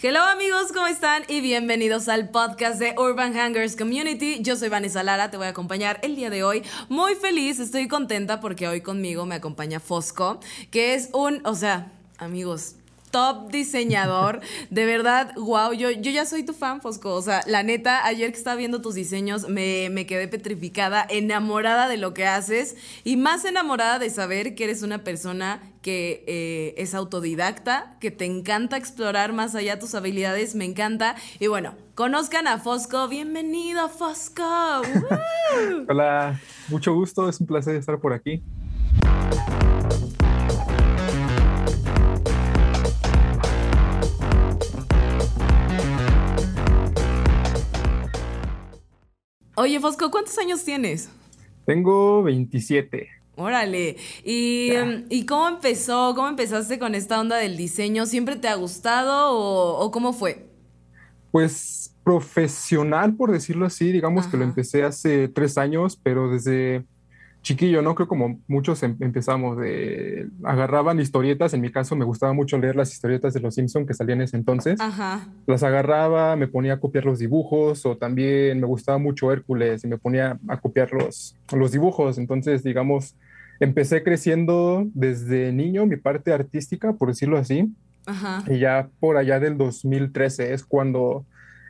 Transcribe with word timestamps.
Hello 0.00 0.22
amigos, 0.22 0.70
¿cómo 0.72 0.86
están? 0.86 1.24
Y 1.26 1.40
bienvenidos 1.40 2.08
al 2.08 2.28
podcast 2.28 2.78
de 2.78 2.94
Urban 2.96 3.34
Hangers 3.34 3.74
Community. 3.74 4.40
Yo 4.40 4.54
soy 4.54 4.68
Vanessa 4.68 5.02
Lara, 5.02 5.28
te 5.28 5.36
voy 5.36 5.46
a 5.46 5.50
acompañar 5.50 5.98
el 6.04 6.14
día 6.14 6.30
de 6.30 6.44
hoy. 6.44 6.62
Muy 6.88 7.16
feliz, 7.16 7.58
estoy 7.58 7.88
contenta 7.88 8.38
porque 8.38 8.68
hoy 8.68 8.80
conmigo 8.80 9.26
me 9.26 9.34
acompaña 9.34 9.80
Fosco, 9.80 10.38
que 10.70 10.94
es 10.94 11.08
un, 11.12 11.44
o 11.44 11.56
sea, 11.56 11.90
amigos, 12.16 12.76
top 13.10 13.50
diseñador. 13.50 14.40
De 14.70 14.84
verdad, 14.84 15.34
wow, 15.36 15.72
yo, 15.72 15.90
yo 15.90 16.10
ya 16.10 16.26
soy 16.26 16.44
tu 16.44 16.52
fan, 16.52 16.80
Fosco. 16.80 17.14
O 17.14 17.22
sea, 17.22 17.42
la 17.46 17.62
neta, 17.62 18.04
ayer 18.04 18.30
que 18.30 18.38
estaba 18.38 18.56
viendo 18.56 18.80
tus 18.80 18.94
diseños, 18.94 19.48
me, 19.48 20.06
quedé 20.06 20.28
petrificada, 20.28 21.06
enamorada 21.08 21.88
de 21.88 21.96
lo 21.96 22.14
que 22.14 22.26
haces 22.26 22.76
y 23.04 23.16
más 23.16 23.44
enamorada 23.44 23.98
de 23.98 24.10
saber 24.10 24.54
que 24.54 24.64
eres 24.64 24.82
una 24.82 25.04
persona 25.04 25.60
que 25.82 26.24
eh, 26.26 26.74
es 26.76 26.94
autodidacta, 26.94 27.96
que 28.00 28.10
te 28.10 28.24
encanta 28.24 28.76
explorar 28.76 29.32
más 29.32 29.54
allá 29.54 29.78
tus 29.78 29.94
habilidades, 29.94 30.54
me 30.54 30.64
encanta. 30.64 31.14
Y 31.38 31.46
bueno, 31.46 31.74
conozcan 31.94 32.46
a 32.46 32.58
Fosco. 32.58 33.08
Bienvenido, 33.08 33.88
Fosco. 33.88 34.42
Hola, 35.88 36.40
mucho 36.68 36.94
gusto, 36.94 37.28
es 37.28 37.40
un 37.40 37.46
placer 37.46 37.76
estar 37.76 38.00
por 38.00 38.12
aquí. 38.12 38.42
Oye, 49.60 49.80
Fosco, 49.80 50.08
¿cuántos 50.12 50.38
años 50.38 50.62
tienes? 50.62 51.10
Tengo 51.66 52.22
27. 52.22 53.08
Órale. 53.34 53.96
¿Y, 54.24 54.70
em, 54.70 55.06
¿Y, 55.10 55.26
cómo 55.26 55.48
empezó? 55.48 56.12
¿Cómo 56.14 56.28
empezaste 56.28 56.78
con 56.78 56.94
esta 56.94 57.18
onda 57.18 57.38
del 57.38 57.56
diseño? 57.56 58.06
¿Siempre 58.06 58.36
te 58.36 58.46
ha 58.46 58.54
gustado 58.54 59.32
o, 59.32 59.90
cómo 59.90 60.12
fue? 60.12 60.46
Pues 61.32 61.92
profesional, 62.04 63.16
por 63.16 63.32
decirlo 63.32 63.66
así. 63.66 63.90
Digamos 63.90 64.28
que 64.28 64.36
lo 64.36 64.44
empecé 64.44 64.84
hace 64.84 65.26
tres 65.26 65.58
años, 65.58 65.98
pero 66.00 66.30
desde 66.30 66.84
chiquillo, 67.42 67.82
¿no? 67.82 67.94
Creo 67.94 68.08
como 68.08 68.40
muchos 68.46 68.82
em, 68.82 68.96
empezamos, 69.00 69.58
de, 69.58 70.28
agarraban 70.44 71.00
historietas, 71.00 71.54
en 71.54 71.60
mi 71.60 71.70
caso 71.70 71.96
me 71.96 72.04
gustaba 72.04 72.32
mucho 72.32 72.58
leer 72.58 72.76
las 72.76 72.92
historietas 72.92 73.32
de 73.34 73.40
los 73.40 73.54
Simpson 73.54 73.86
que 73.86 73.94
salían 73.94 74.18
en 74.18 74.24
ese 74.24 74.36
entonces, 74.36 74.78
las 75.46 75.62
agarraba, 75.62 76.36
me 76.36 76.48
ponía 76.48 76.74
a 76.74 76.80
copiar 76.80 77.04
los 77.04 77.18
dibujos 77.18 77.86
o 77.86 77.96
también 77.96 78.60
me 78.60 78.66
gustaba 78.66 78.98
mucho 78.98 79.32
Hércules 79.32 79.84
y 79.84 79.88
me 79.88 79.98
ponía 79.98 80.38
a 80.48 80.56
copiar 80.58 80.92
los, 80.92 81.36
los 81.52 81.72
dibujos, 81.72 82.18
entonces 82.18 82.62
digamos, 82.62 83.14
empecé 83.60 84.02
creciendo 84.02 84.86
desde 84.94 85.52
niño 85.52 85.86
mi 85.86 85.96
parte 85.96 86.32
artística, 86.32 86.92
por 86.92 87.08
decirlo 87.08 87.38
así, 87.38 87.72
y 88.46 88.58
ya 88.58 88.88
por 89.00 89.16
allá 89.16 89.38
del 89.38 89.58
2013 89.58 90.54
es 90.54 90.64
cuando 90.64 91.26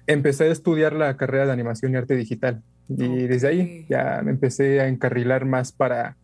empecé 0.06 0.44
a 0.44 0.52
estudiar 0.52 0.92
la 0.92 1.16
carrera 1.16 1.46
de 1.46 1.52
animación 1.52 1.92
y 1.92 1.96
arte 1.96 2.14
digital. 2.14 2.62
Y 2.88 3.26
desde 3.26 3.48
ahí 3.48 3.86
ya 3.88 4.22
me 4.24 4.30
empecé 4.30 4.80
a 4.80 4.88
encarrilar 4.88 5.44
más 5.44 5.72
para, 5.72 6.16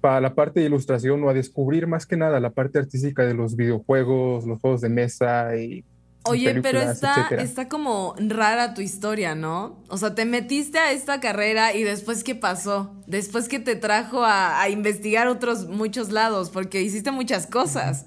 para 0.00 0.20
la 0.20 0.34
parte 0.34 0.60
de 0.60 0.66
ilustración 0.66 1.22
o 1.24 1.28
a 1.28 1.34
descubrir 1.34 1.86
más 1.86 2.06
que 2.06 2.16
nada 2.16 2.38
la 2.40 2.50
parte 2.50 2.78
artística 2.78 3.24
de 3.24 3.34
los 3.34 3.56
videojuegos, 3.56 4.46
los 4.46 4.60
juegos 4.60 4.80
de 4.80 4.88
mesa 4.88 5.56
y... 5.56 5.84
Oye, 6.24 6.60
pero 6.60 6.80
está, 6.80 7.28
está 7.38 7.68
como 7.68 8.14
rara 8.18 8.74
tu 8.74 8.82
historia, 8.82 9.34
¿no? 9.34 9.82
O 9.88 9.96
sea, 9.96 10.14
te 10.14 10.26
metiste 10.26 10.78
a 10.78 10.92
esta 10.92 11.20
carrera 11.20 11.74
y 11.74 11.84
después 11.84 12.22
qué 12.22 12.34
pasó? 12.34 12.92
Después 13.06 13.48
que 13.48 13.60
te 13.60 13.76
trajo 13.76 14.24
a, 14.24 14.68
investigar 14.68 15.26
otros 15.28 15.68
muchos 15.68 16.10
lados, 16.10 16.50
porque 16.50 16.82
hiciste 16.82 17.12
muchas 17.12 17.46
cosas. 17.46 18.06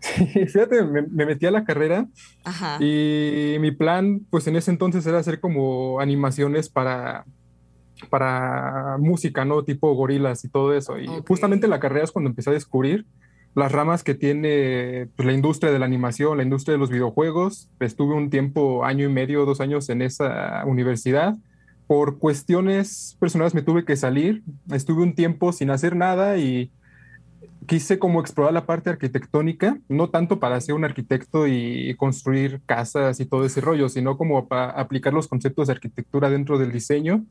Sí, 0.00 0.24
fíjate, 0.46 0.84
me, 0.84 1.26
metí 1.26 1.46
a 1.46 1.50
la 1.50 1.64
carrera 1.64 2.06
y 2.80 3.56
mi 3.60 3.72
plan, 3.72 4.20
pues 4.30 4.46
en 4.46 4.56
ese 4.56 4.70
entonces 4.70 5.06
era 5.06 5.18
hacer 5.18 5.40
como 5.40 6.00
animaciones 6.00 6.68
para, 6.68 7.24
para 8.10 8.96
música, 8.98 9.44
¿no? 9.44 9.64
Tipo 9.64 9.94
gorilas 9.94 10.44
y 10.44 10.48
todo 10.48 10.74
eso. 10.74 10.98
Y 10.98 11.08
justamente 11.26 11.68
la 11.68 11.80
carrera 11.80 12.04
es 12.04 12.12
cuando 12.12 12.30
empecé 12.30 12.50
a 12.50 12.54
descubrir 12.54 13.06
las 13.54 13.72
ramas 13.72 14.04
que 14.04 14.14
tiene 14.14 15.08
pues, 15.16 15.26
la 15.26 15.32
industria 15.32 15.72
de 15.72 15.78
la 15.78 15.86
animación, 15.86 16.36
la 16.36 16.44
industria 16.44 16.72
de 16.74 16.78
los 16.78 16.90
videojuegos. 16.90 17.68
Estuve 17.80 18.14
un 18.14 18.30
tiempo, 18.30 18.84
año 18.84 19.08
y 19.08 19.12
medio, 19.12 19.44
dos 19.44 19.60
años 19.60 19.88
en 19.88 20.02
esa 20.02 20.62
universidad. 20.64 21.36
Por 21.86 22.18
cuestiones 22.18 23.16
personales 23.18 23.54
me 23.54 23.62
tuve 23.62 23.84
que 23.84 23.96
salir. 23.96 24.42
Estuve 24.70 25.02
un 25.02 25.14
tiempo 25.14 25.52
sin 25.52 25.70
hacer 25.70 25.96
nada 25.96 26.36
y 26.36 26.70
quise 27.68 27.98
como 27.98 28.20
explorar 28.20 28.54
la 28.54 28.64
parte 28.64 28.88
arquitectónica, 28.88 29.78
no 29.88 30.08
tanto 30.08 30.40
para 30.40 30.58
ser 30.60 30.74
un 30.74 30.86
arquitecto 30.86 31.46
y 31.46 31.94
construir 31.96 32.62
casas 32.64 33.20
y 33.20 33.26
todo 33.26 33.44
ese 33.44 33.60
rollo, 33.60 33.90
sino 33.90 34.16
como 34.16 34.48
para 34.48 34.70
aplicar 34.70 35.12
los 35.12 35.28
conceptos 35.28 35.66
de 35.66 35.74
arquitectura 35.74 36.30
dentro 36.30 36.58
del 36.58 36.72
diseño. 36.72 37.26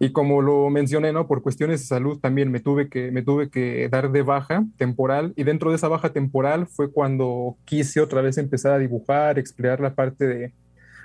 Y 0.00 0.12
como 0.12 0.40
lo 0.40 0.70
mencioné, 0.70 1.12
¿no? 1.12 1.26
Por 1.26 1.42
cuestiones 1.42 1.80
de 1.80 1.86
salud 1.86 2.18
también 2.18 2.50
me 2.50 2.60
tuve 2.60 2.88
que, 2.88 3.10
me 3.10 3.22
tuve 3.22 3.50
que 3.50 3.88
dar 3.90 4.10
de 4.10 4.22
baja 4.22 4.64
temporal 4.78 5.34
y 5.36 5.44
dentro 5.44 5.70
de 5.70 5.76
esa 5.76 5.88
baja 5.88 6.10
temporal 6.10 6.66
fue 6.66 6.90
cuando 6.90 7.56
quise 7.66 8.00
otra 8.00 8.22
vez 8.22 8.38
empezar 8.38 8.72
a 8.72 8.78
dibujar, 8.78 9.38
explorar 9.38 9.80
la 9.80 9.94
parte 9.94 10.26
de 10.26 10.52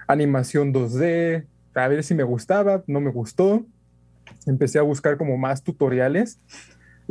animación 0.08 0.74
2D, 0.74 1.46
a 1.76 1.88
ver 1.90 2.04
si 2.04 2.16
me 2.16 2.24
gustaba, 2.24 2.84
no 2.88 3.02
me 3.02 3.12
gustó. 3.12 3.66
Empecé 4.46 4.80
a 4.80 4.84
buscar 4.84 5.18
como 5.18 5.38
más 5.38 5.62
tutoriales 5.62 6.40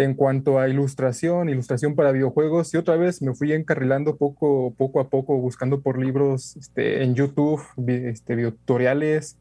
en 0.05 0.15
cuanto 0.15 0.59
a 0.59 0.69
ilustración, 0.69 1.49
ilustración 1.49 1.95
para 1.95 2.13
videojuegos, 2.13 2.73
y 2.75 2.77
otra 2.77 2.97
vez 2.97 3.23
me 3.23 3.35
fui 3.35 3.53
encarrilando 3.53 4.17
poco, 4.17 4.75
poco 4.77 5.01
a 5.01 5.09
poco, 5.09 5.37
buscando 5.39 5.81
por 5.81 5.99
libros 5.99 6.57
este, 6.57 7.03
en 7.03 7.15
YouTube, 7.15 7.63
este, 7.87 8.35
videotutoriales, 8.35 9.37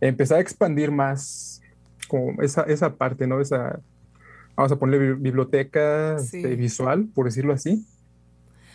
empecé 0.00 0.34
a 0.34 0.40
expandir 0.40 0.90
más 0.90 1.60
como 2.08 2.42
esa, 2.42 2.62
esa 2.62 2.94
parte, 2.94 3.26
¿no? 3.26 3.40
Esa, 3.40 3.80
vamos 4.56 4.72
a 4.72 4.76
ponerle 4.76 5.14
biblioteca 5.14 6.16
este, 6.16 6.56
visual, 6.56 7.08
por 7.14 7.26
decirlo 7.26 7.52
así. 7.52 7.86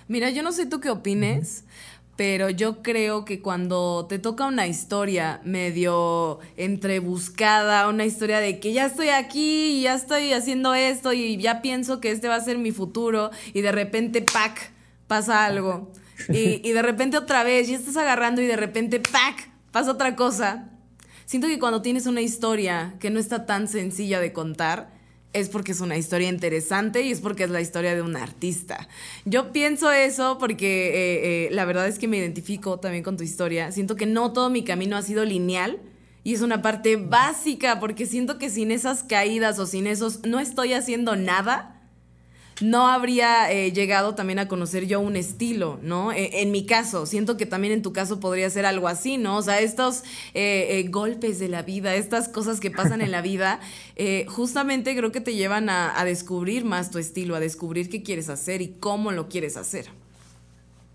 Mira, 0.08 0.30
yo 0.30 0.44
no 0.44 0.52
sé 0.52 0.66
tú 0.66 0.80
qué 0.80 0.90
opines, 0.90 1.64
pero 2.16 2.50
yo 2.50 2.84
creo 2.84 3.26
que 3.26 3.42
cuando 3.42 4.06
te 4.08 4.20
toca 4.20 4.46
una 4.46 4.68
historia 4.68 5.42
medio 5.44 6.40
entrebuscada, 6.58 7.88
una 7.90 8.06
historia 8.06 8.40
de 8.40 8.60
que 8.60 8.72
ya 8.72 8.86
estoy 8.86 9.10
aquí, 9.10 9.82
ya 9.82 9.96
estoy 9.96 10.32
haciendo 10.34 10.76
esto 10.76 11.12
y 11.14 11.38
ya 11.38 11.62
pienso 11.62 12.00
que 12.00 12.12
este 12.12 12.28
va 12.28 12.36
a 12.36 12.42
ser 12.42 12.60
mi 12.60 12.72
futuro 12.72 13.32
y 13.54 13.62
de 13.62 13.72
repente, 13.72 14.22
¡pac!, 14.22 14.72
pasa 15.08 15.46
algo. 15.46 15.92
Y, 16.30 16.62
y 16.68 16.72
de 16.72 16.84
repente 16.84 17.18
otra 17.18 17.44
vez, 17.44 17.68
ya 17.68 17.76
estás 17.76 17.98
agarrando 17.98 18.42
y 18.42 18.46
de 18.46 18.58
repente, 18.58 19.00
¡pac!, 19.00 19.50
pasa 19.72 19.92
otra 19.92 20.16
cosa. 20.16 20.70
Siento 21.26 21.48
que 21.48 21.58
cuando 21.58 21.82
tienes 21.82 22.06
una 22.06 22.22
historia 22.22 22.94
que 23.00 23.10
no 23.10 23.20
está 23.20 23.48
tan 23.48 23.68
sencilla 23.68 24.20
de 24.20 24.34
contar, 24.34 24.93
es 25.34 25.50
porque 25.50 25.74
es 25.74 25.82
una 25.82 25.98
historia 25.98 26.30
interesante 26.30 27.02
y 27.02 27.12
es 27.12 27.20
porque 27.20 27.44
es 27.44 27.50
la 27.50 27.62
historia 27.62 27.96
de 27.96 28.02
un 28.02 28.16
artista. 28.16 28.88
Yo 29.26 29.52
pienso 29.52 29.92
eso 29.92 30.38
porque 30.38 30.88
eh, 30.88 31.48
eh, 31.48 31.50
la 31.52 31.66
verdad 31.66 31.88
es 31.88 32.00
que 32.00 32.08
me 32.08 32.18
identifico 32.18 32.80
también 32.80 33.04
con 33.04 33.18
tu 33.18 33.24
historia. 33.24 33.72
Siento 33.72 33.96
que 33.96 34.06
no 34.06 34.32
todo 34.32 34.50
mi 34.50 34.64
camino 34.64 34.96
ha 34.96 35.02
sido 35.02 35.26
lineal 35.26 35.80
y 36.24 36.34
es 36.34 36.42
una 36.42 36.62
parte 36.62 36.96
básica 36.96 37.80
porque 37.80 38.06
siento 38.06 38.38
que 38.38 38.50
sin 38.50 38.72
esas 38.72 39.04
caídas 39.04 39.60
o 39.60 39.66
sin 39.66 39.88
esos 39.88 40.24
no 40.24 40.40
estoy 40.40 40.74
haciendo 40.74 41.16
nada 41.16 41.83
no 42.62 42.88
habría 42.88 43.52
eh, 43.52 43.72
llegado 43.72 44.16
también 44.16 44.40
a 44.40 44.48
conocer 44.48 44.86
yo 44.86 45.00
un 45.00 45.16
estilo, 45.16 45.80
¿no? 45.82 46.12
E, 46.12 46.42
en 46.42 46.52
mi 46.52 46.66
caso, 46.66 47.06
siento 47.06 47.38
que 47.38 47.46
también 47.46 47.74
en 47.74 47.82
tu 47.82 47.94
caso 47.94 48.20
podría 48.20 48.50
ser 48.50 48.66
algo 48.66 48.88
así, 48.88 49.18
¿no? 49.18 49.38
O 49.38 49.42
sea, 49.42 49.60
estos 49.60 50.04
eh, 50.34 50.80
eh, 50.80 50.88
golpes 50.90 51.40
de 51.40 51.48
la 51.48 51.64
vida, 51.64 51.96
estas 51.96 52.30
cosas 52.30 52.60
que 52.60 52.70
pasan 52.70 53.02
en 53.02 53.12
la 53.12 53.22
vida, 53.34 53.60
justamente 54.28 54.96
creo 54.96 55.12
que 55.12 55.22
te 55.22 55.36
llevan 55.36 55.70
a, 55.70 56.04
descubrir 56.04 56.66
más 56.66 56.92
tu 56.92 57.00
estilo, 57.00 57.36
a 57.36 57.40
descubrir 57.40 57.90
qué 57.90 58.04
quieres 58.04 58.30
hacer 58.30 58.62
y 58.62 58.70
cómo 58.80 59.12
lo 59.12 59.30
quieres 59.30 59.56
hacer. 59.56 59.86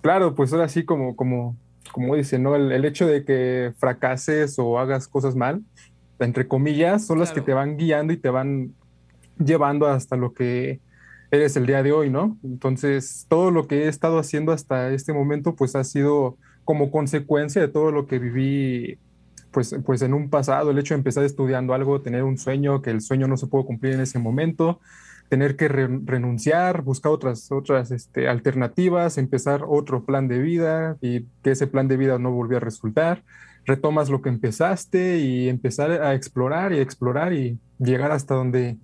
Claro, 0.02 0.34
pues 0.34 0.52
ahora 0.52 0.69
sí, 0.69 0.84
como, 0.84 1.16
como, 1.16 1.56
como 1.92 2.14
dicen, 2.14 2.42
¿no? 2.42 2.54
El, 2.54 2.84
hecho 2.84 3.06
de 3.06 3.25
que 3.25 3.72
fracases 3.78 4.58
o 4.58 4.78
hagas 4.78 5.08
cosas 5.08 5.34
mal, 5.34 5.62
entre 6.19 6.46
comillas, 6.46 7.06
son 7.06 7.19
las 7.19 7.32
que 7.32 7.40
te 7.40 7.55
van 7.55 7.76
guiando 7.76 8.12
y 8.12 8.16
te 8.16 8.28
van 8.28 8.75
llevando 9.38 9.87
hasta 9.87 10.16
lo 10.16 10.34
que 10.34 10.81
eres 11.30 11.56
el 11.56 11.66
día 11.66 11.82
de 11.82 11.92
hoy, 11.92 12.10
¿no? 12.10 12.38
Entonces, 12.42 13.26
todo 13.28 13.50
lo 13.50 13.66
que 13.66 13.84
he 13.84 13.88
estado 13.88 14.19
haciendo 14.19 14.52
hasta 14.52 14.90
este 14.90 15.12
momento, 15.12 15.54
pues 15.54 15.76
ha 15.76 15.84
sido 15.84 16.36
como 16.64 16.90
consecuencia 16.90 17.62
de 17.62 17.69
todo 17.69 17.90
lo 17.90 18.06
que 18.06 18.19
viví, 18.19 18.98
pues, 19.50 19.75
pues 19.84 20.02
en 20.02 20.14
un 20.14 20.30
pasado, 20.30 20.70
el 20.70 20.78
hecho 20.78 20.94
de 20.94 20.98
empezar 20.98 21.25
estudiando 21.25 21.75
algo, 21.75 22.00
tener 22.00 22.22
un 22.22 22.38
sueño, 22.38 22.82
que 22.82 22.90
el 22.90 23.00
sueño 23.00 23.26
no 23.26 23.36
se 23.36 23.46
pudo 23.46 23.64
cumplir 23.66 23.94
en 23.94 24.00
ese 24.00 24.19
momento, 24.19 24.80
tener 25.28 25.56
que 25.56 25.69
renunciar, 25.69 26.82
buscar 26.82 27.12
otras, 27.12 27.52
otras 27.52 27.90
este, 27.90 28.28
alternativas, 28.28 29.19
empezar 29.19 29.64
otro 29.66 30.04
plan 30.04 30.28
de 30.28 30.38
vida 30.38 30.96
y 31.00 31.26
que 31.42 31.50
ese 31.50 31.66
plan 31.66 31.88
de 31.88 31.98
vida 31.98 32.19
no 32.19 32.32
volvió 32.32 32.56
a 32.56 32.60
resultar, 32.60 33.24
retomas 33.66 34.08
lo 34.08 34.22
que 34.22 34.31
empezaste 34.31 35.19
y 35.19 35.48
empezar 35.48 35.90
a 35.90 36.14
explorar 36.14 36.72
y 36.72 36.81
explorar 36.81 37.34
y 37.34 37.58
llegar 37.78 38.10
hasta 38.10 38.34
donde 38.34 38.78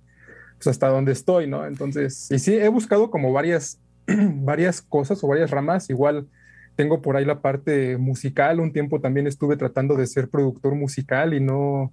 pues, 0.57 0.67
hasta 0.67 0.87
donde 0.87 1.11
estoy, 1.11 1.47
¿no? 1.47 1.65
Entonces, 1.65 2.31
y 2.31 2.39
sí, 2.39 2.55
he 2.55 2.67
buscado 2.67 3.09
como 3.09 3.31
varias, 3.31 3.79
varias 4.07 4.81
cosas 4.81 5.23
o 5.23 5.27
varias 5.27 5.51
ramas, 5.51 5.89
igual 5.89 6.27
tengo 6.75 7.01
por 7.01 7.15
ahí 7.17 7.25
la 7.25 7.41
parte 7.41 7.97
musical. 7.97 8.59
Un 8.59 8.73
tiempo 8.73 8.99
también 8.99 9.27
estuve 9.27 9.57
tratando 9.57 9.95
de 9.95 10.07
ser 10.07 10.29
productor 10.29 10.75
musical 10.75 11.33
y 11.33 11.39
no, 11.39 11.91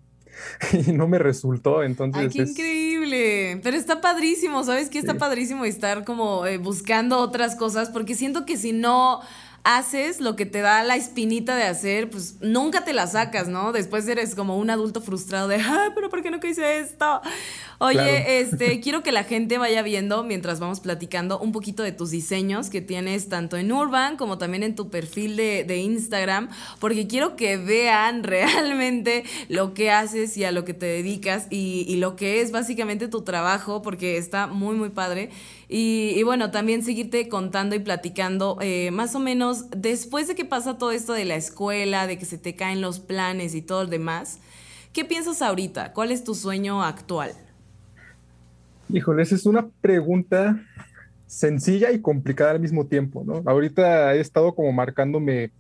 y 0.87 0.93
no 0.93 1.09
me 1.09 1.19
resultó. 1.19 1.83
Entonces, 1.83 2.23
¡Ay, 2.23 2.29
qué 2.29 2.43
increíble! 2.43 3.61
Pero 3.63 3.77
está 3.77 4.01
padrísimo, 4.01 4.65
¿sabes 4.65 4.89
qué? 4.89 4.99
Está 4.99 5.15
padrísimo 5.15 5.65
estar 5.65 6.05
como 6.05 6.47
eh, 6.47 6.59
buscando 6.59 7.19
otras 7.19 7.57
cosas, 7.57 7.91
porque 7.91 8.15
siento 8.15 8.45
que 8.45 8.57
si 8.57 8.73
no 8.73 9.21
haces 9.65 10.21
lo 10.21 10.35
que 10.35 10.45
te 10.45 10.61
da 10.61 10.83
la 10.83 10.97
espinita 10.97 11.55
de 11.55 11.65
hacer, 11.65 12.11
pues 12.11 12.37
nunca 12.41 12.85
te 12.85 12.93
la 12.93 13.07
sacas, 13.07 13.47
¿no? 13.47 13.73
Después 13.73 14.09
eres 14.09 14.35
como 14.35 14.59
un 14.59 14.71
adulto 14.71 15.01
frustrado 15.01 15.47
de, 15.47 15.57
ah, 15.57 15.91
pero 15.95 16.11
¿por 16.11 16.23
qué 16.23 16.31
no 16.31 16.39
hice 16.43 16.81
esto? 16.81 17.21
Oye, 17.79 18.41
este, 18.41 18.81
quiero 18.81 19.03
que 19.03 19.13
la 19.13 19.23
gente 19.23 19.59
vaya 19.59 19.83
viendo 19.83 20.25
mientras 20.25 20.59
vamos 20.59 20.81
platicando 20.81 21.39
un 21.39 21.53
poquito 21.53 21.83
de 21.85 21.93
tus 21.93 22.11
diseños 22.11 22.71
que 22.71 22.81
tienes 22.81 23.29
tanto 23.29 23.57
en 23.57 23.71
Urban 23.71 24.17
como 24.17 24.39
también 24.39 24.65
en 24.65 24.75
tu 24.75 24.91
perfil 24.91 25.37
de, 25.37 25.83
Instagram, 25.83 26.49
porque 26.81 27.07
quiero 27.07 27.35
que 27.37 27.57
vean 27.57 28.23
realmente 28.25 29.25
lo 29.49 29.75
que 29.75 29.91
haces 29.91 30.37
y 30.37 30.45
a 30.45 30.53
lo 30.53 30.65
que 30.65 30.75
te 30.75 30.87
dedicas 30.87 31.47
y, 31.51 31.85
y 31.89 31.97
lo 31.97 32.17
que 32.17 32.41
es 32.41 32.51
básicamente 32.51 33.09
tu 33.09 33.23
trabajo, 33.23 33.83
porque 33.83 34.17
está 34.17 34.47
muy, 34.47 34.75
muy 34.75 34.91
padre. 34.91 35.31
Y, 35.75 36.23
bueno, 36.25 36.51
también 36.51 36.83
seguirte 36.83 37.31
contando 37.31 37.75
y 37.75 37.79
platicando 37.79 38.59
eh, 38.61 38.91
más 38.91 39.15
o 39.15 39.19
menos 39.19 39.71
después 39.71 40.29
de 40.29 40.35
que 40.35 40.45
pasa 40.45 40.77
todo 40.77 40.93
esto 40.93 41.15
de 41.15 41.25
la 41.25 41.37
escuela, 41.37 42.07
de 42.07 42.19
que 42.19 42.27
se 42.27 42.37
te 42.37 42.55
caen 42.55 42.83
los 42.83 43.01
planes 43.01 43.55
y 43.55 43.63
todo 43.63 43.85
lo 43.85 43.89
demás. 43.89 44.39
¿Qué 44.93 45.07
piensas 45.07 45.41
ahorita? 45.41 45.95
¿Cuál 45.95 46.11
es 46.11 46.25
tu 46.25 46.35
sueño 46.35 46.83
actual? 46.83 47.33
Híjole, 48.91 49.23
esa 49.23 49.35
es 49.35 49.47
una 49.47 49.67
pregunta 49.81 50.63
sencilla 51.27 51.91
y 51.91 52.03
complicada 52.03 52.51
al 52.51 52.61
mismo 52.61 52.87
tiempo, 52.87 53.25
¿no? 53.25 53.43
Ahorita 53.47 54.15
he 54.15 54.21
estado 54.21 54.55
como 54.55 54.71
marcándome 54.73 55.53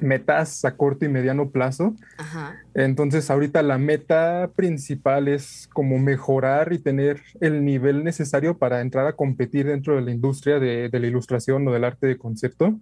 metas 0.00 0.64
a 0.64 0.76
corto 0.76 1.04
y 1.04 1.08
mediano 1.08 1.50
plazo. 1.50 1.94
Entonces, 2.74 3.30
ahorita 3.30 3.62
la 3.62 3.78
meta 3.78 4.50
principal 4.54 5.28
es 5.28 5.68
como 5.72 5.98
mejorar 5.98 6.72
y 6.72 6.78
tener 6.78 7.20
el 7.40 7.64
nivel 7.64 8.04
necesario 8.04 8.58
para 8.58 8.80
entrar 8.80 9.06
a 9.06 9.14
competir 9.14 9.66
dentro 9.66 9.96
de 9.96 10.02
la 10.02 10.10
industria 10.10 10.58
de, 10.58 10.88
la 10.92 11.06
ilustración 11.06 11.66
o 11.68 11.72
del 11.72 11.84
arte 11.84 12.06
de 12.06 12.18
concepto. 12.18 12.78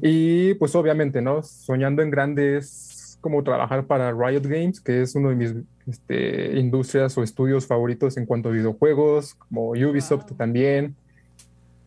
Y 0.00 0.54
pues 0.54 0.74
obviamente, 0.74 1.20
¿no? 1.20 1.42
Soñando 1.42 2.02
en 2.02 2.10
grandes 2.10 3.18
como 3.20 3.44
trabajar 3.44 3.86
para 3.86 4.10
Riot 4.10 4.42
Games, 4.42 4.80
que 4.80 5.02
es 5.02 5.14
uno 5.14 5.28
de 5.28 5.36
mis 5.36 5.54
este, 5.86 6.58
industrias 6.58 7.16
o 7.16 7.22
estudios 7.22 7.66
favoritos 7.66 8.16
en 8.16 8.26
cuanto 8.26 8.48
a 8.48 8.52
videojuegos, 8.52 9.34
como 9.34 9.70
Ubisoft 9.70 10.32
también. 10.36 10.96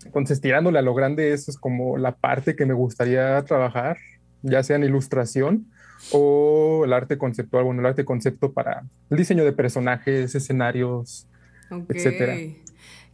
Entonces, 0.06 0.40
tirándole 0.40 0.80
a 0.80 0.84
lo 0.84 0.94
grande, 0.94 1.34
eso 1.34 1.52
es 1.52 1.58
como 1.58 1.98
la 1.98 2.16
parte 2.16 2.56
que 2.56 2.66
me 2.66 2.74
gustaría 2.74 3.44
trabajar 3.44 3.98
ya 4.46 4.64
sea 4.64 4.76
en 4.78 4.84
ilustración 4.84 5.66
o 6.12 6.84
el 6.86 6.94
arte 6.94 7.18
conceptual, 7.18 7.64
bueno, 7.64 7.82
el 7.82 7.88
arte 7.88 8.06
concepto 8.06 8.54
para 8.54 8.84
el 9.10 9.18
diseño 9.18 9.44
de 9.44 9.52
personajes, 9.52 10.36
escenarios, 10.36 11.28
etcétera. 11.90 12.38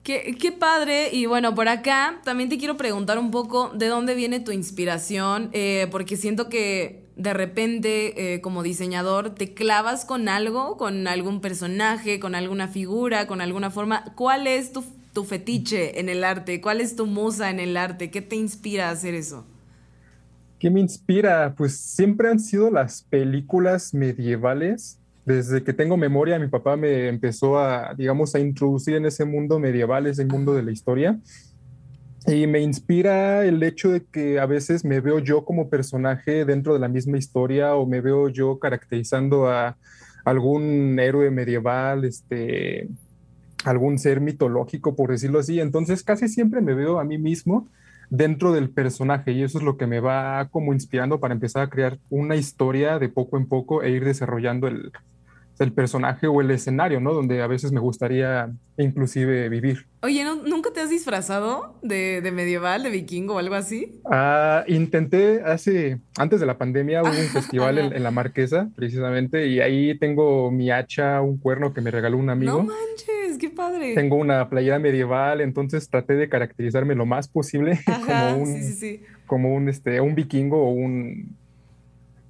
Qué, 0.03 0.35
qué, 0.39 0.51
padre. 0.51 1.09
Y 1.13 1.27
bueno, 1.27 1.53
por 1.53 1.67
acá 1.67 2.21
también 2.23 2.49
te 2.49 2.57
quiero 2.57 2.75
preguntar 2.75 3.19
un 3.19 3.29
poco 3.29 3.69
de 3.69 3.87
dónde 3.87 4.15
viene 4.15 4.39
tu 4.39 4.51
inspiración, 4.51 5.49
eh, 5.53 5.87
porque 5.91 6.17
siento 6.17 6.49
que 6.49 7.05
de 7.15 7.33
repente 7.33 8.33
eh, 8.33 8.41
como 8.41 8.63
diseñador 8.63 9.35
te 9.35 9.53
clavas 9.53 10.03
con 10.05 10.27
algo, 10.27 10.75
con 10.75 11.07
algún 11.07 11.39
personaje, 11.39 12.19
con 12.19 12.33
alguna 12.33 12.67
figura, 12.67 13.27
con 13.27 13.41
alguna 13.41 13.69
forma. 13.69 14.03
¿Cuál 14.15 14.47
es 14.47 14.73
tu, 14.73 14.83
tu 15.13 15.23
fetiche 15.23 15.99
en 15.99 16.09
el 16.09 16.23
arte? 16.23 16.61
¿Cuál 16.61 16.81
es 16.81 16.95
tu 16.95 17.05
musa 17.05 17.51
en 17.51 17.59
el 17.59 17.77
arte? 17.77 18.09
¿Qué 18.09 18.21
te 18.21 18.35
inspira 18.35 18.89
a 18.89 18.91
hacer 18.91 19.13
eso? 19.13 19.45
¿Qué 20.61 20.69
me 20.69 20.79
inspira? 20.79 21.55
Pues 21.57 21.75
siempre 21.75 22.29
han 22.29 22.39
sido 22.39 22.69
las 22.69 23.01
películas 23.01 23.95
medievales. 23.95 24.99
Desde 25.25 25.63
que 25.63 25.73
tengo 25.73 25.97
memoria, 25.97 26.37
mi 26.37 26.49
papá 26.49 26.77
me 26.77 27.07
empezó 27.07 27.57
a, 27.57 27.95
digamos, 27.95 28.35
a 28.35 28.39
introducir 28.39 28.93
en 28.93 29.07
ese 29.07 29.25
mundo 29.25 29.57
medieval, 29.57 30.05
ese 30.05 30.23
mundo 30.23 30.53
de 30.53 30.61
la 30.61 30.69
historia. 30.69 31.19
Y 32.27 32.45
me 32.45 32.59
inspira 32.59 33.43
el 33.43 33.63
hecho 33.63 33.89
de 33.89 34.05
que 34.05 34.39
a 34.39 34.45
veces 34.45 34.85
me 34.85 34.99
veo 34.99 35.17
yo 35.17 35.45
como 35.45 35.67
personaje 35.67 36.45
dentro 36.45 36.75
de 36.75 36.79
la 36.79 36.89
misma 36.89 37.17
historia 37.17 37.73
o 37.73 37.87
me 37.87 37.99
veo 37.99 38.29
yo 38.29 38.59
caracterizando 38.59 39.49
a 39.49 39.77
algún 40.25 40.99
héroe 40.99 41.31
medieval, 41.31 42.05
este, 42.05 42.87
algún 43.65 43.97
ser 43.97 44.21
mitológico, 44.21 44.95
por 44.95 45.09
decirlo 45.09 45.39
así. 45.39 45.59
Entonces 45.59 46.03
casi 46.03 46.27
siempre 46.27 46.61
me 46.61 46.75
veo 46.75 46.99
a 46.99 47.03
mí 47.03 47.17
mismo 47.17 47.67
dentro 48.11 48.51
del 48.51 48.69
personaje 48.69 49.31
y 49.31 49.41
eso 49.41 49.57
es 49.57 49.63
lo 49.63 49.77
que 49.77 49.87
me 49.87 50.01
va 50.01 50.49
como 50.51 50.73
inspirando 50.73 51.19
para 51.19 51.33
empezar 51.33 51.63
a 51.63 51.69
crear 51.69 51.97
una 52.09 52.35
historia 52.35 52.99
de 52.99 53.07
poco 53.07 53.37
en 53.37 53.47
poco 53.47 53.81
e 53.81 53.89
ir 53.89 54.03
desarrollando 54.03 54.67
el, 54.67 54.91
el 55.63 55.73
personaje 55.73 56.27
o 56.27 56.41
el 56.41 56.51
escenario, 56.51 56.99
¿no? 56.99 57.13
Donde 57.13 57.41
a 57.41 57.47
veces 57.47 57.71
me 57.71 57.79
gustaría 57.79 58.51
inclusive 58.77 59.49
vivir. 59.49 59.85
Oye, 60.01 60.23
¿nunca 60.23 60.71
te 60.73 60.79
has 60.79 60.89
disfrazado 60.89 61.75
de, 61.81 62.27
medieval, 62.33 62.83
de 62.83 62.89
vikingo 62.89 63.35
o 63.35 63.37
algo 63.39 63.55
así? 63.55 64.01
Ah, 64.05 64.63
intenté 64.67 65.41
hace, 65.43 65.99
antes 66.17 66.39
de 66.39 66.45
la 66.45 66.57
pandemia, 66.57 67.03
hubo 67.03 67.09
un 67.09 67.15
festival 67.33 67.77
en, 67.77 68.03
La 68.03 68.11
Marquesa, 68.11 68.69
precisamente, 68.75 69.47
y 69.47 69.59
ahí 69.59 69.97
tengo 69.97 70.51
mi 70.51 70.71
hacha, 70.71 71.21
un 71.21 71.37
cuerno 71.37 71.73
que 71.73 71.81
me 71.81 71.91
regaló 71.91 72.17
un 72.17 72.29
amigo. 72.29 72.63
No 72.63 72.63
manches, 72.63 73.37
qué 73.39 73.49
padre. 73.49 73.93
Tengo 73.93 74.15
una 74.15 74.49
playera 74.49 74.79
medieval, 74.79 75.41
entonces 75.41 75.89
traté 75.89 76.13
de 76.15 76.29
caracterizarme 76.29 76.95
lo 76.95 77.05
más 77.05 77.27
posible 77.27 77.79
como 78.05 78.37
un, 78.37 78.61
como 79.27 79.53
un, 79.53 79.69
este, 79.69 80.01
un 80.01 80.15
vikingo 80.15 80.63
o 80.63 80.69
un 80.71 81.35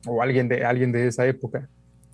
o 0.06 0.22
alguien 0.22 0.48
de 0.48 0.66
alguien 0.66 0.92
de 0.92 1.08
esa 1.08 1.28
época. 1.28 1.70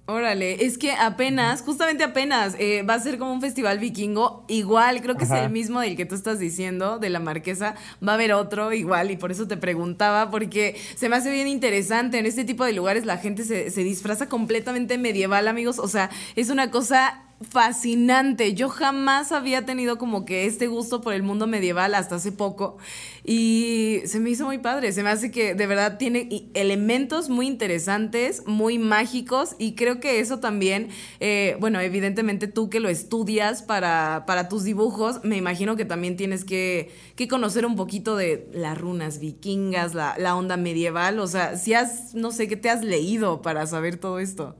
Órale, 0.09 0.65
es 0.65 0.77
que 0.77 0.93
apenas, 0.93 1.61
justamente 1.61 2.01
apenas, 2.05 2.55
eh, 2.59 2.81
va 2.83 2.93
a 2.93 2.99
ser 2.99 3.17
como 3.17 3.33
un 3.33 3.41
festival 3.41 3.77
vikingo, 3.77 4.45
igual, 4.47 5.01
creo 5.01 5.15
que 5.17 5.25
es 5.25 5.31
el 5.31 5.49
mismo 5.49 5.81
del 5.81 5.97
que 5.97 6.05
tú 6.05 6.15
estás 6.15 6.39
diciendo, 6.39 6.97
de 6.97 7.09
la 7.09 7.19
marquesa, 7.19 7.75
va 8.01 8.13
a 8.13 8.15
haber 8.15 8.31
otro 8.31 8.71
igual, 8.71 9.11
y 9.11 9.17
por 9.17 9.31
eso 9.31 9.49
te 9.49 9.57
preguntaba, 9.57 10.31
porque 10.31 10.77
se 10.95 11.09
me 11.09 11.17
hace 11.17 11.29
bien 11.29 11.49
interesante, 11.49 12.19
en 12.19 12.25
este 12.25 12.45
tipo 12.45 12.63
de 12.63 12.71
lugares 12.71 13.05
la 13.05 13.17
gente 13.17 13.43
se, 13.43 13.69
se 13.69 13.83
disfraza 13.83 14.29
completamente 14.29 14.97
medieval, 14.97 15.45
amigos, 15.45 15.77
o 15.77 15.89
sea, 15.89 16.09
es 16.37 16.49
una 16.49 16.71
cosa 16.71 17.26
fascinante. 17.41 18.53
Yo 18.53 18.69
jamás 18.69 19.31
había 19.31 19.65
tenido 19.65 19.97
como 19.97 20.25
que 20.25 20.45
este 20.45 20.67
gusto 20.67 21.01
por 21.01 21.13
el 21.13 21.23
mundo 21.23 21.45
medieval 21.45 21.93
hasta 21.93 22.15
hace 22.15 22.31
poco 22.31 22.77
y 23.23 24.01
se 24.05 24.19
me 24.19 24.31
hizo 24.31 24.45
muy 24.45 24.57
padre. 24.57 24.91
Se 24.91 25.03
me 25.03 25.09
hace 25.09 25.31
que 25.31 25.53
de 25.53 25.67
verdad 25.67 25.97
tiene 25.97 26.49
elementos 26.53 27.29
muy 27.29 27.47
interesantes, 27.47 28.43
muy 28.47 28.79
mágicos 28.79 29.55
y 29.59 29.73
creo 29.75 29.99
que 29.99 30.19
eso 30.19 30.39
también, 30.39 30.89
eh, 31.19 31.57
bueno, 31.59 31.79
evidentemente 31.79 32.47
tú 32.47 32.69
que 32.69 32.79
lo 32.79 32.89
estudias 32.89 33.61
para, 33.61 34.23
para 34.25 34.49
tus 34.49 34.63
dibujos, 34.63 35.23
me 35.23 35.37
imagino 35.37 35.75
que 35.75 35.85
también 35.85 36.17
tienes 36.17 36.43
que, 36.43 36.91
que 37.15 37.27
conocer 37.27 37.65
un 37.65 37.75
poquito 37.75 38.15
de 38.15 38.49
las 38.53 38.77
runas 38.77 39.19
vikingas, 39.19 39.93
la, 39.93 40.15
la 40.17 40.35
onda 40.35 40.57
medieval. 40.57 41.19
O 41.19 41.27
sea, 41.27 41.55
si 41.55 41.73
has, 41.73 42.15
no 42.15 42.31
sé, 42.31 42.47
¿qué 42.47 42.55
te 42.55 42.69
has 42.69 42.83
leído 42.83 43.41
para 43.41 43.67
saber 43.67 43.97
todo 43.97 44.19
esto? 44.19 44.55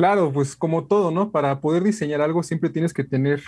Claro, 0.00 0.32
pues 0.32 0.56
como 0.56 0.86
todo, 0.86 1.10
¿no? 1.10 1.30
Para 1.30 1.60
poder 1.60 1.82
diseñar 1.82 2.22
algo 2.22 2.42
siempre 2.42 2.70
tienes 2.70 2.94
que 2.94 3.04
tener 3.04 3.42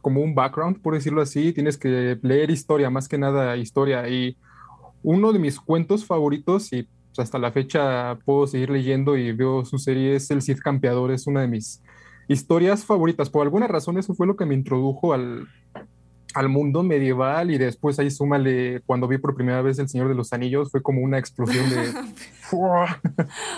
como 0.00 0.22
un 0.22 0.34
background, 0.34 0.80
por 0.80 0.94
decirlo 0.94 1.20
así, 1.20 1.52
tienes 1.52 1.76
que 1.76 2.18
leer 2.22 2.50
historia, 2.50 2.88
más 2.88 3.08
que 3.08 3.18
nada 3.18 3.58
historia. 3.58 4.08
Y 4.08 4.38
uno 5.02 5.34
de 5.34 5.38
mis 5.38 5.60
cuentos 5.60 6.06
favoritos, 6.06 6.72
y 6.72 6.84
pues, 6.84 7.18
hasta 7.18 7.38
la 7.38 7.52
fecha 7.52 8.18
puedo 8.24 8.46
seguir 8.46 8.70
leyendo 8.70 9.18
y 9.18 9.32
veo 9.32 9.66
su 9.66 9.78
serie, 9.78 10.14
es 10.14 10.30
El 10.30 10.40
Cid 10.40 10.60
Campeador, 10.64 11.10
es 11.10 11.26
una 11.26 11.42
de 11.42 11.48
mis 11.48 11.82
historias 12.26 12.86
favoritas. 12.86 13.28
Por 13.28 13.42
alguna 13.42 13.66
razón 13.66 13.98
eso 13.98 14.14
fue 14.14 14.26
lo 14.26 14.34
que 14.34 14.46
me 14.46 14.54
introdujo 14.54 15.12
al, 15.12 15.46
al 16.34 16.48
mundo 16.48 16.82
medieval 16.82 17.50
y 17.50 17.58
después 17.58 17.98
ahí 17.98 18.10
súmale 18.10 18.82
cuando 18.86 19.08
vi 19.08 19.18
por 19.18 19.34
primera 19.34 19.62
vez 19.62 19.78
El 19.78 19.88
Señor 19.88 20.08
de 20.08 20.14
los 20.14 20.32
Anillos 20.32 20.70
fue 20.70 20.82
como 20.82 21.00
una 21.00 21.18
explosión 21.18 21.68
de 21.70 21.90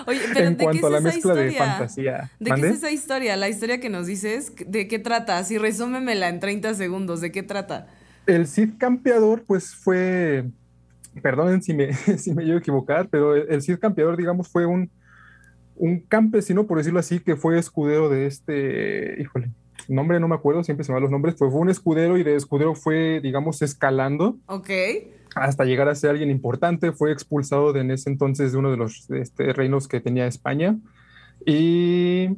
Oye, 0.07 0.21
pero 0.33 0.49
en 0.49 0.55
cuanto 0.57 0.87
a 0.87 0.91
la 0.91 1.01
mezcla 1.01 1.35
de 1.35 1.53
fantasía. 1.53 2.31
¿De 2.39 2.51
qué 2.53 2.61
es 2.69 2.77
esa 2.77 2.91
historia? 2.91 3.37
La 3.37 3.49
historia 3.49 3.81
que 3.81 3.89
nos 3.89 4.07
dices, 4.07 4.53
¿de 4.67 4.89
qué 4.89 4.99
trata? 4.99 5.39
Así 5.39 5.59
resúmemela 5.59 6.29
en 6.29 6.41
30 6.41 6.75
segundos, 6.75 7.21
¿de 7.21 7.33
qué 7.33 7.43
trata? 7.43 7.87
El 8.27 8.47
Cid 8.47 8.79
Campeador 8.79 9.45
pues 9.47 9.75
fue 9.75 10.47
perdonen 11.23 11.63
si 11.63 11.75
me 11.75 11.93
si 12.19 12.33
me 12.33 12.45
llevo 12.45 12.57
a 12.57 12.61
equivocar, 12.61 13.09
pero 13.09 13.35
el 13.35 13.63
Cid 13.63 13.79
Campeador 13.79 14.17
digamos 14.17 14.49
fue 14.49 14.67
un 14.67 14.91
un 15.75 16.01
campesino 16.01 16.67
por 16.67 16.79
decirlo 16.79 17.01
así 17.01 17.21
que 17.21 17.37
fue 17.37 17.59
escudero 17.59 18.11
de 18.11 18.27
este, 18.27 19.17
híjole, 19.21 19.51
nombre 19.89 20.21
no 20.21 20.29
me 20.29 20.35
acuerdo, 20.35 20.65
siempre 20.65 20.85
se 20.85 20.93
me 20.93 20.95
van 20.95 21.03
los 21.03 21.11
nombres, 21.11 21.35
pues 21.39 21.51
fue 21.51 21.61
un 21.61 21.71
escudero 21.71 22.19
y 22.19 22.23
de 22.23 22.37
escudero 22.37 22.75
fue, 22.75 23.21
digamos, 23.21 23.63
escalando. 23.63 24.39
Ok. 24.47 24.71
Hasta 25.35 25.65
llegar 25.65 25.89
a 25.89 25.95
ser 25.95 26.11
alguien 26.11 26.31
importante, 26.31 26.93
fue 26.93 27.13
expulsado 27.13 27.73
de 27.73 27.81
en 27.81 27.91
ese 27.91 28.11
entonces 28.11 28.53
de 28.53 28.59
uno 28.59 28.71
de 28.71 28.77
los 28.77 29.09
este, 29.11 29.53
reinos 29.53 29.89
que 29.89 30.01
tenía 30.01 30.27
España. 30.27 30.77
Y, 31.47 32.31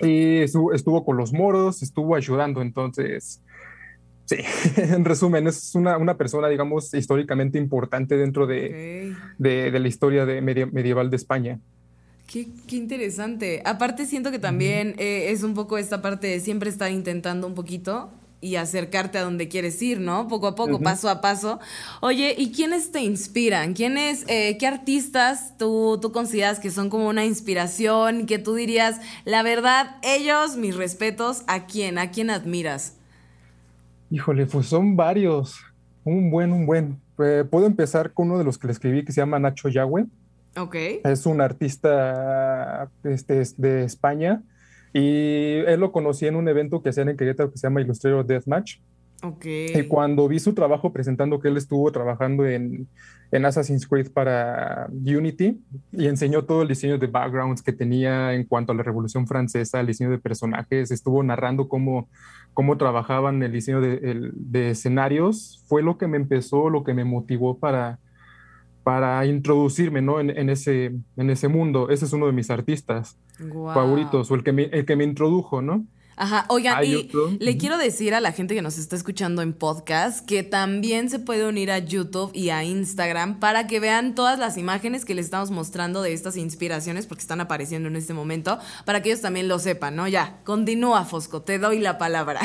y 0.00 0.38
estuvo, 0.38 1.04
con 1.04 1.16
los 1.16 1.32
moros, 1.32 1.82
estuvo 1.82 2.14
ayudando. 2.16 2.62
Entonces, 2.62 3.42
Sí, 4.24 4.36
en 4.76 5.06
resumen, 5.06 5.46
es 5.46 5.74
una, 5.74 6.18
persona, 6.18 6.48
digamos, 6.48 6.92
históricamente 6.92 7.56
importante 7.56 8.18
dentro 8.18 8.46
de, 8.46 9.14
la 9.38 9.88
historia 9.88 10.26
de 10.26 10.42
medieval 10.42 11.08
de 11.08 11.16
España. 11.16 11.60
Qué, 12.28 12.46
interesante. 12.76 13.62
Aparte 13.64 14.04
siento 14.04 14.30
que 14.30 14.38
también 14.38 14.94
eh, 14.98 15.30
es 15.30 15.42
un 15.42 15.54
poco 15.54 15.78
esta 15.78 16.02
parte 16.02 16.26
de 16.26 16.40
siempre 16.40 16.68
estar 16.68 16.92
intentando 16.92 17.46
un 17.46 17.54
poquito 17.54 18.10
y 18.42 18.56
acercarte 18.56 19.16
a 19.16 19.22
donde 19.22 19.48
quieres 19.48 19.80
ir, 19.80 19.98
¿no? 19.98 20.28
Poco 20.28 20.46
a 20.46 20.54
poco, 20.54 20.78
paso 20.78 21.08
a 21.08 21.22
paso. 21.22 21.58
Oye, 22.02 22.34
¿y 22.36 22.52
quiénes 22.52 22.92
te 22.92 23.00
inspiran? 23.00 23.72
¿Quiénes, 23.72 24.26
eh, 24.28 24.58
qué 24.58 24.66
artistas 24.66 25.56
tú, 25.56 25.98
tú 26.02 26.12
consideras 26.12 26.60
que 26.60 26.70
son 26.70 26.90
como 26.90 27.08
una 27.08 27.24
inspiración? 27.24 28.26
Que 28.26 28.38
tú 28.38 28.54
dirías, 28.54 29.00
la 29.24 29.42
verdad, 29.42 29.96
ellos, 30.02 30.58
mis 30.58 30.76
respetos, 30.76 31.44
¿a 31.46 31.64
quién? 31.64 31.96
¿A 31.96 32.10
quién 32.10 32.28
admiras? 32.28 32.98
Híjole, 34.10 34.44
pues 34.44 34.66
son 34.66 34.96
varios. 34.96 35.56
Un 36.04 36.30
buen, 36.30 36.52
un 36.52 36.66
buen. 36.66 37.00
Eh, 37.18 37.44
puedo 37.50 37.64
empezar 37.64 38.12
con 38.12 38.28
uno 38.28 38.38
de 38.38 38.44
los 38.44 38.58
que 38.58 38.66
le 38.66 38.74
escribí 38.74 39.02
que 39.02 39.12
se 39.12 39.22
llama 39.22 39.38
Nacho 39.38 39.70
Yagüe. 39.70 40.06
Ok. 40.56 40.74
Es 41.04 41.26
un 41.26 41.40
artista 41.40 42.90
este, 43.04 43.42
de 43.56 43.84
España 43.84 44.42
y 44.92 45.58
él 45.66 45.80
lo 45.80 45.92
conocí 45.92 46.26
en 46.26 46.36
un 46.36 46.48
evento 46.48 46.82
que 46.82 46.88
hacían 46.88 47.08
en 47.08 47.16
Querétaro 47.16 47.50
que 47.50 47.58
se 47.58 47.66
llama 47.66 47.80
Illustrator 47.80 48.26
Deathmatch. 48.26 48.78
Ok. 49.22 49.44
Y 49.46 49.82
cuando 49.88 50.28
vi 50.28 50.38
su 50.38 50.54
trabajo 50.54 50.92
presentando 50.92 51.40
que 51.40 51.48
él 51.48 51.56
estuvo 51.56 51.90
trabajando 51.90 52.46
en, 52.46 52.86
en 53.32 53.44
Assassin's 53.44 53.86
Creed 53.86 54.12
para 54.12 54.88
Unity 54.92 55.60
y 55.90 56.06
enseñó 56.06 56.44
todo 56.44 56.62
el 56.62 56.68
diseño 56.68 56.98
de 56.98 57.08
backgrounds 57.08 57.62
que 57.62 57.72
tenía 57.72 58.32
en 58.34 58.44
cuanto 58.44 58.72
a 58.72 58.76
la 58.76 58.84
Revolución 58.84 59.26
Francesa, 59.26 59.80
el 59.80 59.88
diseño 59.88 60.10
de 60.10 60.18
personajes, 60.18 60.92
estuvo 60.92 61.22
narrando 61.24 61.68
cómo, 61.68 62.08
cómo 62.54 62.78
trabajaban 62.78 63.42
el 63.42 63.50
diseño 63.50 63.80
de, 63.80 64.30
de 64.34 64.70
escenarios, 64.70 65.64
fue 65.66 65.82
lo 65.82 65.98
que 65.98 66.06
me 66.06 66.16
empezó, 66.16 66.70
lo 66.70 66.84
que 66.84 66.94
me 66.94 67.04
motivó 67.04 67.58
para, 67.58 67.98
para 68.88 69.26
introducirme 69.26 70.00
¿no? 70.00 70.18
en, 70.18 70.48
ese, 70.48 70.94
en 71.18 71.28
ese 71.28 71.48
mundo. 71.48 71.90
Ese 71.90 72.06
es 72.06 72.14
uno 72.14 72.24
de 72.24 72.32
mis 72.32 72.48
artistas 72.48 73.18
favoritos, 73.74 74.30
o 74.30 74.34
el 74.34 74.42
que, 74.42 74.52
me, 74.54 74.62
el 74.62 74.86
que 74.86 74.96
me 74.96 75.04
introdujo, 75.04 75.60
¿no? 75.60 75.84
Ajá, 76.20 76.46
oigan, 76.48 76.84
y 76.84 77.08
le 77.38 77.56
quiero 77.58 77.78
decir 77.78 78.12
a 78.12 78.20
la 78.20 78.32
gente 78.32 78.56
que 78.56 78.60
nos 78.60 78.76
está 78.76 78.96
escuchando 78.96 79.40
en 79.40 79.52
podcast 79.52 80.26
que 80.26 80.42
también 80.42 81.10
se 81.10 81.20
puede 81.20 81.46
unir 81.46 81.70
a 81.70 81.78
YouTube 81.78 82.32
y 82.34 82.50
a 82.50 82.64
Instagram 82.64 83.38
para 83.38 83.68
que 83.68 83.78
vean 83.78 84.16
todas 84.16 84.36
las 84.36 84.58
imágenes 84.58 85.04
que 85.04 85.14
les 85.14 85.26
estamos 85.26 85.52
mostrando 85.52 86.02
de 86.02 86.12
estas 86.12 86.36
inspiraciones 86.36 87.06
porque 87.06 87.20
están 87.20 87.40
apareciendo 87.40 87.86
en 87.88 87.94
este 87.94 88.14
momento, 88.14 88.58
para 88.84 89.00
que 89.00 89.10
ellos 89.10 89.20
también 89.20 89.46
lo 89.46 89.60
sepan, 89.60 89.94
¿no? 89.94 90.08
Ya, 90.08 90.40
continúa, 90.42 91.04
Fosco, 91.04 91.42
te 91.42 91.60
doy 91.60 91.78
la 91.78 91.98
palabra. 91.98 92.40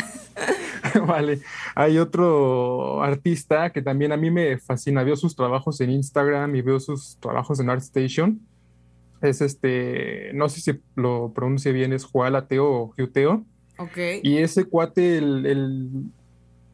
vale, 1.07 1.41
hay 1.73 1.97
otro 1.97 3.01
artista 3.01 3.71
que 3.71 3.81
también 3.81 4.11
a 4.11 4.17
mí 4.17 4.29
me 4.29 4.59
fascina, 4.59 5.03
veo 5.03 5.15
sus 5.15 5.35
trabajos 5.35 5.81
en 5.81 5.89
Instagram 5.89 6.55
y 6.55 6.61
veo 6.61 6.79
sus 6.79 7.17
trabajos 7.19 7.59
en 7.59 7.71
ArtStation. 7.71 8.39
Es 9.23 9.41
este, 9.41 10.29
no 10.35 10.47
sé 10.47 10.61
si 10.61 10.79
lo 10.95 11.31
pronuncie 11.33 11.71
bien, 11.71 11.91
es 11.91 12.05
Juan 12.05 12.35
Ateo 12.35 12.69
o 12.69 12.93
Juteo 12.95 13.47
y 14.21 14.37
ese 14.37 14.65
cuate, 14.65 15.17
el, 15.17 16.11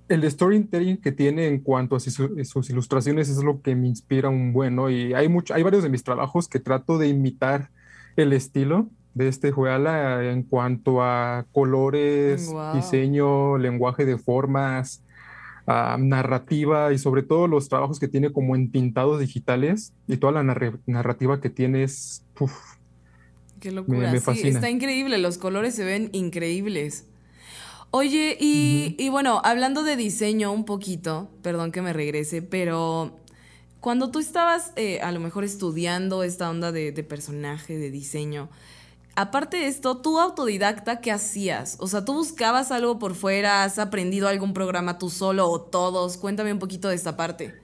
el, 0.10 0.32
storytelling 0.32 0.98
que 0.98 1.12
tiene 1.12 1.48
en 1.48 1.60
cuanto 1.60 1.96
a 1.96 2.00
sus, 2.00 2.70
ilustraciones 2.70 3.29
es 3.29 3.44
lo 3.44 3.62
que 3.62 3.75
me 3.75 3.88
inspira 3.88 4.29
un 4.29 4.53
bueno. 4.53 4.89
Y 4.89 5.13
hay, 5.13 5.29
mucho, 5.29 5.53
hay 5.53 5.63
varios 5.63 5.84
de 5.84 5.89
mis 5.89 6.03
trabajos 6.03 6.48
que 6.48 6.60
trato 6.60 6.98
de 6.98 7.08
imitar 7.08 7.70
el 8.15 8.34
estilo 8.34 8.89
de 9.13 9.27
este 9.27 9.51
Juela 9.51 10.24
en 10.24 10.44
cuanto 10.44 11.01
a 11.01 11.46
colores, 11.51 12.51
diseño, 12.74 13.58
lenguaje 13.58 14.06
de 14.06 14.18
formas, 14.18 15.03
narrativa 16.00 16.91
y 16.94 16.98
sobre 16.98 17.24
todo 17.24 17.48
los 17.48 17.70
trabajos 17.70 18.00
que 18.00 18.08
tiene 18.08 18.32
como 18.32 18.56
en 18.56 18.72
pintados 18.72 19.20
digitales 19.20 19.94
y 20.08 20.18
toda 20.18 20.44
la 20.44 20.44
narrativa 20.88 21.39
que 21.39 21.50
tiene 21.50 21.84
es 21.84 22.25
Qué 23.59 23.71
locura. 23.71 24.17
sí, 24.19 24.47
está 24.47 24.69
increíble. 24.69 25.17
Los 25.17 25.37
colores 25.37 25.75
se 25.75 25.83
ven 25.83 26.09
increíbles. 26.13 27.05
Oye, 27.91 28.37
y, 28.39 29.09
bueno, 29.09 29.41
hablando 29.43 29.83
de 29.83 29.95
diseño 29.95 30.51
un 30.51 30.63
poquito, 30.63 31.31
perdón 31.41 31.71
que 31.71 31.81
me 31.81 31.91
regrese, 31.91 32.43
pero 32.43 33.19
cuando 33.79 34.11
tú 34.11 34.19
estabas 34.19 34.73
eh, 34.75 35.01
a 35.01 35.11
lo 35.11 35.19
mejor 35.19 35.43
estudiando 35.43 36.21
esta 36.21 36.51
onda 36.51 36.71
de, 36.71 36.91
personaje, 37.03 37.79
de 37.79 37.89
diseño, 37.89 38.49
aparte 39.15 39.57
de 39.57 39.67
esto, 39.67 39.97
tú 39.97 40.19
autodidacta, 40.19 41.01
¿qué 41.01 41.11
hacías? 41.11 41.77
O 41.79 41.87
sea, 41.87 42.05
¿tú 42.05 42.13
buscabas 42.13 42.71
algo 42.71 42.99
por 42.99 43.15
fuera? 43.15 43.63
¿Has 43.63 43.79
aprendido 43.79 44.27
algún 44.27 44.53
programa 44.53 44.99
tú 44.99 45.09
solo 45.09 45.49
o 45.49 45.59
todos? 45.59 46.17
Cuéntame 46.17 46.53
un 46.53 46.59
poquito 46.59 46.89
de 46.89 46.95
esta 46.95 47.17
parte. 47.17 47.55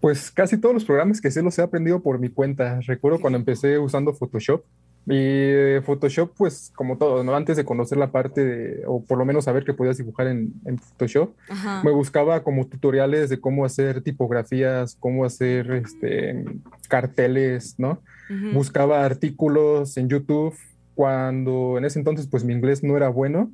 Pues 0.00 0.32
casi 0.32 0.58
todos 0.58 0.74
los 0.74 0.84
programas 0.84 1.20
que 1.20 1.30
sé 1.30 1.40
los 1.40 1.56
he 1.56 1.62
aprendido 1.62 2.00
por 2.00 2.18
mi 2.18 2.30
cuenta. 2.30 2.80
Recuerdo 2.80 3.20
cuando 3.20 3.38
empecé 3.38 3.78
usando 3.78 4.12
Photoshop, 4.12 4.64
y 5.10 5.80
Photoshop, 5.80 6.32
pues 6.36 6.70
como 6.74 6.98
todo, 6.98 7.24
¿no? 7.24 7.34
Antes 7.34 7.56
de 7.56 7.64
conocer 7.64 7.96
la 7.96 8.10
parte 8.12 8.44
de, 8.44 8.82
o 8.86 9.02
por 9.02 9.16
lo 9.16 9.24
menos 9.24 9.44
saber 9.44 9.64
que 9.64 9.72
podías 9.72 9.96
dibujar 9.96 10.26
en, 10.26 10.52
Photoshop, 10.78 11.30
me 11.82 11.90
buscaba 11.92 12.42
como 12.42 12.66
tutoriales 12.66 13.30
de 13.30 13.40
cómo 13.40 13.64
hacer 13.64 14.02
tipografías, 14.02 14.96
cómo 15.00 15.24
hacer 15.24 15.70
este, 15.72 16.44
carteles, 16.88 17.76
¿no? 17.78 18.02
Buscaba 18.52 19.04
artículos 19.04 19.96
en 19.96 20.10
YouTube 20.10 20.54
cuando 20.94 21.78
en 21.78 21.86
ese 21.86 21.98
entonces 21.98 22.26
pues 22.26 22.44
mi 22.44 22.52
inglés 22.52 22.82
no 22.82 22.96
era 22.96 23.08
bueno. 23.08 23.50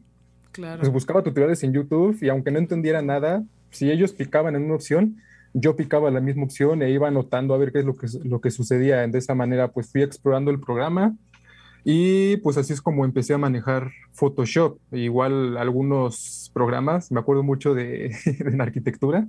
Claro. 0.50 0.80
Pues 0.80 0.90
buscaba 0.90 1.22
tutoriales 1.22 1.62
en 1.62 1.72
YouTube 1.72 2.18
y 2.20 2.30
aunque 2.30 2.50
no 2.50 2.58
entendiera 2.58 3.00
nada, 3.02 3.44
si 3.70 3.90
ellos 3.90 4.12
picaban 4.12 4.56
en 4.56 4.64
una 4.64 4.74
opción, 4.74 5.18
yo 5.52 5.76
picaba 5.76 6.10
la 6.10 6.20
misma 6.20 6.44
opción 6.44 6.82
e 6.82 6.90
iba 6.90 7.06
anotando 7.06 7.54
a 7.54 7.58
ver 7.58 7.70
qué 7.70 7.80
es 7.80 7.84
lo 7.84 7.94
que, 7.94 8.08
lo 8.24 8.40
que 8.40 8.50
sucedía. 8.50 9.06
De 9.06 9.18
esa 9.18 9.36
manera, 9.36 9.68
pues 9.68 9.90
fui 9.90 10.02
explorando 10.02 10.50
el 10.50 10.58
programa 10.58 11.14
y 11.84 12.38
pues 12.38 12.56
así 12.56 12.72
es 12.72 12.80
como 12.80 13.04
empecé 13.04 13.34
a 13.34 13.38
manejar 13.38 13.92
Photoshop. 14.12 14.78
Igual 14.90 15.58
algunos 15.58 16.50
programas, 16.54 17.12
me 17.12 17.20
acuerdo 17.20 17.42
mucho 17.42 17.74
de, 17.74 18.14
la 18.56 18.64
arquitectura. 18.64 19.28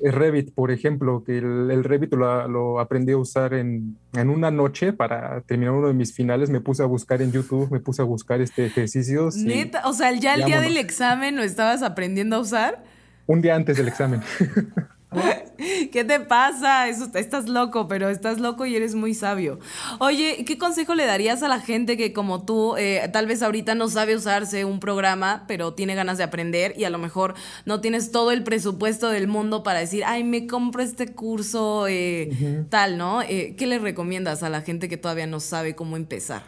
Revit, 0.00 0.52
por 0.54 0.70
ejemplo, 0.70 1.24
que 1.24 1.38
el, 1.38 1.84
Revit 1.84 2.12
lo, 2.14 2.80
aprendí 2.80 3.12
a 3.12 3.16
usar 3.16 3.54
en, 3.54 3.98
una 4.12 4.50
noche 4.50 4.92
para 4.92 5.40
terminar 5.42 5.74
uno 5.74 5.88
de 5.88 5.94
mis 5.94 6.14
finales. 6.14 6.48
Me 6.48 6.60
puse 6.60 6.82
a 6.82 6.86
buscar 6.86 7.22
en 7.22 7.32
YouTube, 7.32 7.70
me 7.70 7.80
puse 7.80 8.02
a 8.02 8.04
buscar 8.04 8.40
este 8.40 8.66
ejercicios. 8.66 9.36
Neta, 9.36 9.86
o 9.88 9.92
sea, 9.92 10.12
ya 10.12 10.34
el 10.34 10.44
día 10.44 10.60
del 10.60 10.76
examen 10.76 11.36
lo 11.36 11.42
estabas 11.42 11.82
aprendiendo 11.82 12.36
a 12.36 12.40
usar. 12.40 12.84
Un 13.26 13.40
día 13.40 13.56
antes 13.56 13.76
del 13.76 13.88
examen. 13.88 14.20
¿Qué 15.92 16.04
te 16.04 16.20
pasa? 16.20 16.88
Eso, 16.88 17.10
estás 17.14 17.48
loco, 17.48 17.88
pero 17.88 18.08
estás 18.08 18.40
loco 18.40 18.66
y 18.66 18.76
eres 18.76 18.94
muy 18.94 19.14
sabio. 19.14 19.58
Oye, 20.00 20.44
¿qué 20.46 20.58
consejo 20.58 20.94
le 20.94 21.06
darías 21.06 21.42
a 21.42 21.48
la 21.48 21.60
gente 21.60 21.96
que 21.96 22.12
como 22.12 22.44
tú, 22.44 22.76
eh, 22.76 23.08
tal 23.12 23.26
vez 23.26 23.42
ahorita 23.42 23.74
no 23.74 23.88
sabe 23.88 24.16
usarse 24.16 24.64
un 24.64 24.80
programa, 24.80 25.44
pero 25.46 25.74
tiene 25.74 25.94
ganas 25.94 26.18
de 26.18 26.24
aprender 26.24 26.74
y 26.76 26.84
a 26.84 26.90
lo 26.90 26.98
mejor 26.98 27.34
no 27.64 27.80
tienes 27.80 28.10
todo 28.10 28.30
el 28.32 28.42
presupuesto 28.42 29.10
del 29.10 29.28
mundo 29.28 29.62
para 29.62 29.80
decir, 29.80 30.04
ay, 30.04 30.24
me 30.24 30.46
compro 30.46 30.82
este 30.82 31.14
curso 31.14 31.86
eh, 31.88 32.64
tal, 32.68 32.98
¿no? 32.98 33.22
Eh, 33.22 33.54
¿Qué 33.56 33.66
le 33.66 33.78
recomiendas 33.78 34.42
a 34.42 34.48
la 34.48 34.62
gente 34.62 34.88
que 34.88 34.96
todavía 34.96 35.26
no 35.26 35.40
sabe 35.40 35.74
cómo 35.74 35.96
empezar? 35.96 36.42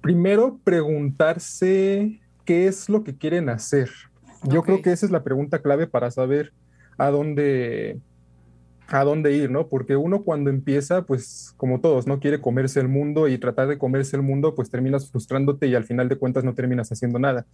Primero, 0.00 0.58
preguntarse 0.64 2.20
qué 2.44 2.66
es 2.66 2.88
lo 2.88 3.04
que 3.04 3.16
quieren 3.16 3.48
hacer. 3.48 3.90
Yo 4.44 4.62
creo 4.62 4.80
que 4.82 4.92
esa 4.92 5.04
es 5.04 5.12
la 5.12 5.24
pregunta 5.24 5.60
clave 5.60 5.86
para 5.86 6.10
saber 6.10 6.52
a 6.98 7.10
dónde, 7.10 8.00
a 8.88 9.04
dónde 9.04 9.32
ir, 9.32 9.50
¿no? 9.50 9.68
Porque 9.68 9.96
uno 9.96 10.22
cuando 10.22 10.50
empieza, 10.50 11.02
pues 11.02 11.54
como 11.56 11.80
todos, 11.80 12.06
¿no? 12.06 12.20
Quiere 12.20 12.40
comerse 12.40 12.80
el 12.80 12.88
mundo 12.88 13.28
y 13.28 13.38
tratar 13.38 13.68
de 13.68 13.78
comerse 13.78 14.16
el 14.16 14.22
mundo, 14.22 14.54
pues 14.54 14.70
terminas 14.70 15.10
frustrándote 15.10 15.66
y 15.66 15.74
al 15.74 15.84
final 15.84 16.08
de 16.08 16.16
cuentas 16.16 16.44
no 16.44 16.54
terminas 16.54 16.90
haciendo 16.90 17.18
nada. 17.18 17.46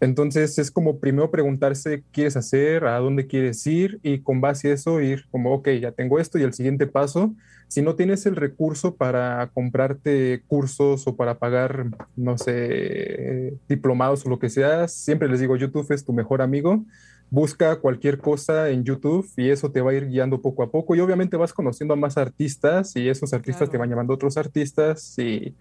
Entonces 0.00 0.58
es 0.58 0.70
como 0.70 0.98
primero 0.98 1.30
preguntarse 1.30 1.98
qué 1.98 2.04
quieres 2.12 2.36
hacer, 2.36 2.84
a 2.84 2.98
dónde 2.98 3.26
quieres 3.26 3.66
ir 3.66 3.98
y 4.02 4.20
con 4.20 4.40
base 4.40 4.70
a 4.70 4.74
eso 4.74 5.00
ir 5.00 5.26
como, 5.30 5.52
ok, 5.54 5.68
ya 5.80 5.92
tengo 5.92 6.20
esto 6.20 6.38
y 6.38 6.42
el 6.42 6.54
siguiente 6.54 6.86
paso. 6.86 7.34
Si 7.68 7.82
no 7.82 7.96
tienes 7.96 8.24
el 8.26 8.36
recurso 8.36 8.94
para 8.94 9.50
comprarte 9.52 10.44
cursos 10.46 11.08
o 11.08 11.16
para 11.16 11.38
pagar, 11.40 11.86
no 12.14 12.38
sé, 12.38 13.54
diplomados 13.68 14.24
o 14.24 14.30
lo 14.30 14.38
que 14.38 14.50
sea, 14.50 14.86
siempre 14.86 15.28
les 15.28 15.40
digo, 15.40 15.56
YouTube 15.56 15.90
es 15.92 16.04
tu 16.04 16.12
mejor 16.12 16.42
amigo 16.42 16.84
busca 17.30 17.76
cualquier 17.76 18.18
cosa 18.18 18.70
en 18.70 18.84
YouTube 18.84 19.28
y 19.36 19.50
eso 19.50 19.70
te 19.70 19.80
va 19.80 19.90
a 19.90 19.94
ir 19.94 20.08
guiando 20.08 20.40
poco 20.40 20.62
a 20.62 20.70
poco 20.70 20.94
y 20.94 21.00
obviamente 21.00 21.36
vas 21.36 21.52
conociendo 21.52 21.94
a 21.94 21.96
más 21.96 22.16
artistas 22.16 22.94
y 22.96 23.08
esos 23.08 23.32
artistas 23.32 23.70
te 23.70 23.78
van 23.78 23.90
llamando 23.90 24.12
a 24.12 24.16
otros 24.16 24.36
artistas 24.36 25.18
y 25.18 25.54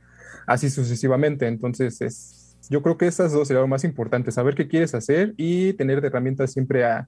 así 0.46 0.70
sucesivamente. 0.70 1.48
Entonces, 1.48 2.02
es, 2.02 2.58
yo 2.70 2.82
creo 2.82 2.98
que 2.98 3.08
esas 3.08 3.32
dos 3.32 3.48
serían 3.48 3.64
lo 3.64 3.68
más 3.68 3.84
importante, 3.84 4.32
saber 4.32 4.56
qué 4.56 4.68
quieres 4.68 4.94
hacer 4.94 5.34
y 5.38 5.74
tener 5.74 6.04
herramientas 6.04 6.52
siempre 6.52 6.86
a, 6.86 7.08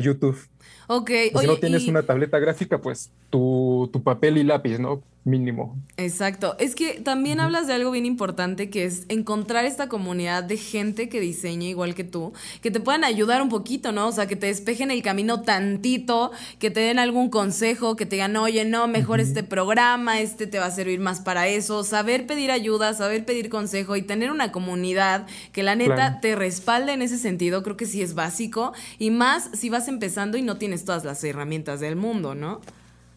YouTube. 0.00 0.38
Ok. 0.86 1.10
si 1.38 1.46
no 1.46 1.58
tienes 1.58 1.86
una 1.86 2.02
tableta 2.02 2.38
gráfica, 2.38 2.80
pues 2.80 3.12
tu, 3.28 3.90
tu, 3.92 4.02
papel 4.02 4.38
y 4.38 4.42
lápiz, 4.42 4.78
¿no? 4.78 5.02
Mínimo. 5.24 5.76
Exacto. 5.96 6.56
Es 6.58 6.74
que 6.74 7.00
también 7.00 7.38
hablas 7.38 7.66
de 7.66 7.74
algo 7.74 7.92
bien 7.92 8.06
importante 8.06 8.70
que 8.70 8.84
es 8.84 9.04
encontrar 9.08 9.64
esta 9.64 9.88
comunidad 9.88 10.42
de 10.42 10.56
gente 10.56 11.08
que 11.08 11.20
diseña 11.20 11.68
igual 11.68 11.94
que 11.94 12.02
tú, 12.02 12.32
que 12.60 12.70
te 12.70 12.80
puedan 12.80 13.04
ayudar 13.04 13.40
un 13.40 13.48
poquito, 13.48 13.92
¿no? 13.92 14.08
O 14.08 14.12
sea, 14.12 14.26
que 14.26 14.34
te 14.34 14.46
despejen 14.46 14.90
el 14.90 15.02
camino 15.02 15.42
tantito, 15.42 16.32
que 16.58 16.70
te 16.70 16.80
den 16.80 16.98
algún 16.98 17.30
consejo, 17.30 17.94
que 17.94 18.04
te 18.04 18.16
digan, 18.16 18.36
oye, 18.36 18.64
no, 18.64 18.88
mejor 18.88 19.20
este 19.20 19.44
programa, 19.44 20.20
este 20.20 20.46
te 20.46 20.58
va 20.58 20.66
a 20.66 20.70
servir 20.70 20.98
más 20.98 21.20
para 21.20 21.46
eso. 21.46 21.84
Saber 21.84 22.26
pedir 22.26 22.50
ayuda, 22.50 22.92
saber 22.94 23.24
pedir 23.24 23.48
consejo 23.48 23.94
y 23.96 24.02
tener 24.02 24.30
una 24.30 24.50
comunidad 24.50 25.26
que 25.52 25.62
la 25.62 25.76
neta 25.76 26.20
te 26.20 26.34
respalde 26.34 26.92
en 26.92 27.02
ese 27.02 27.18
sentido, 27.18 27.62
creo 27.62 27.76
que 27.76 27.86
sí 27.86 28.02
es 28.02 28.14
básico. 28.14 28.72
Y 28.98 29.10
más 29.10 29.50
si 29.54 29.68
vas 29.68 29.86
empezando 29.86 30.36
y 30.36 30.42
no 30.42 30.56
tienes 30.56 30.84
todas 30.84 31.04
las 31.04 31.22
herramientas 31.22 31.78
del 31.78 31.94
mundo, 31.94 32.34
¿no? 32.34 32.60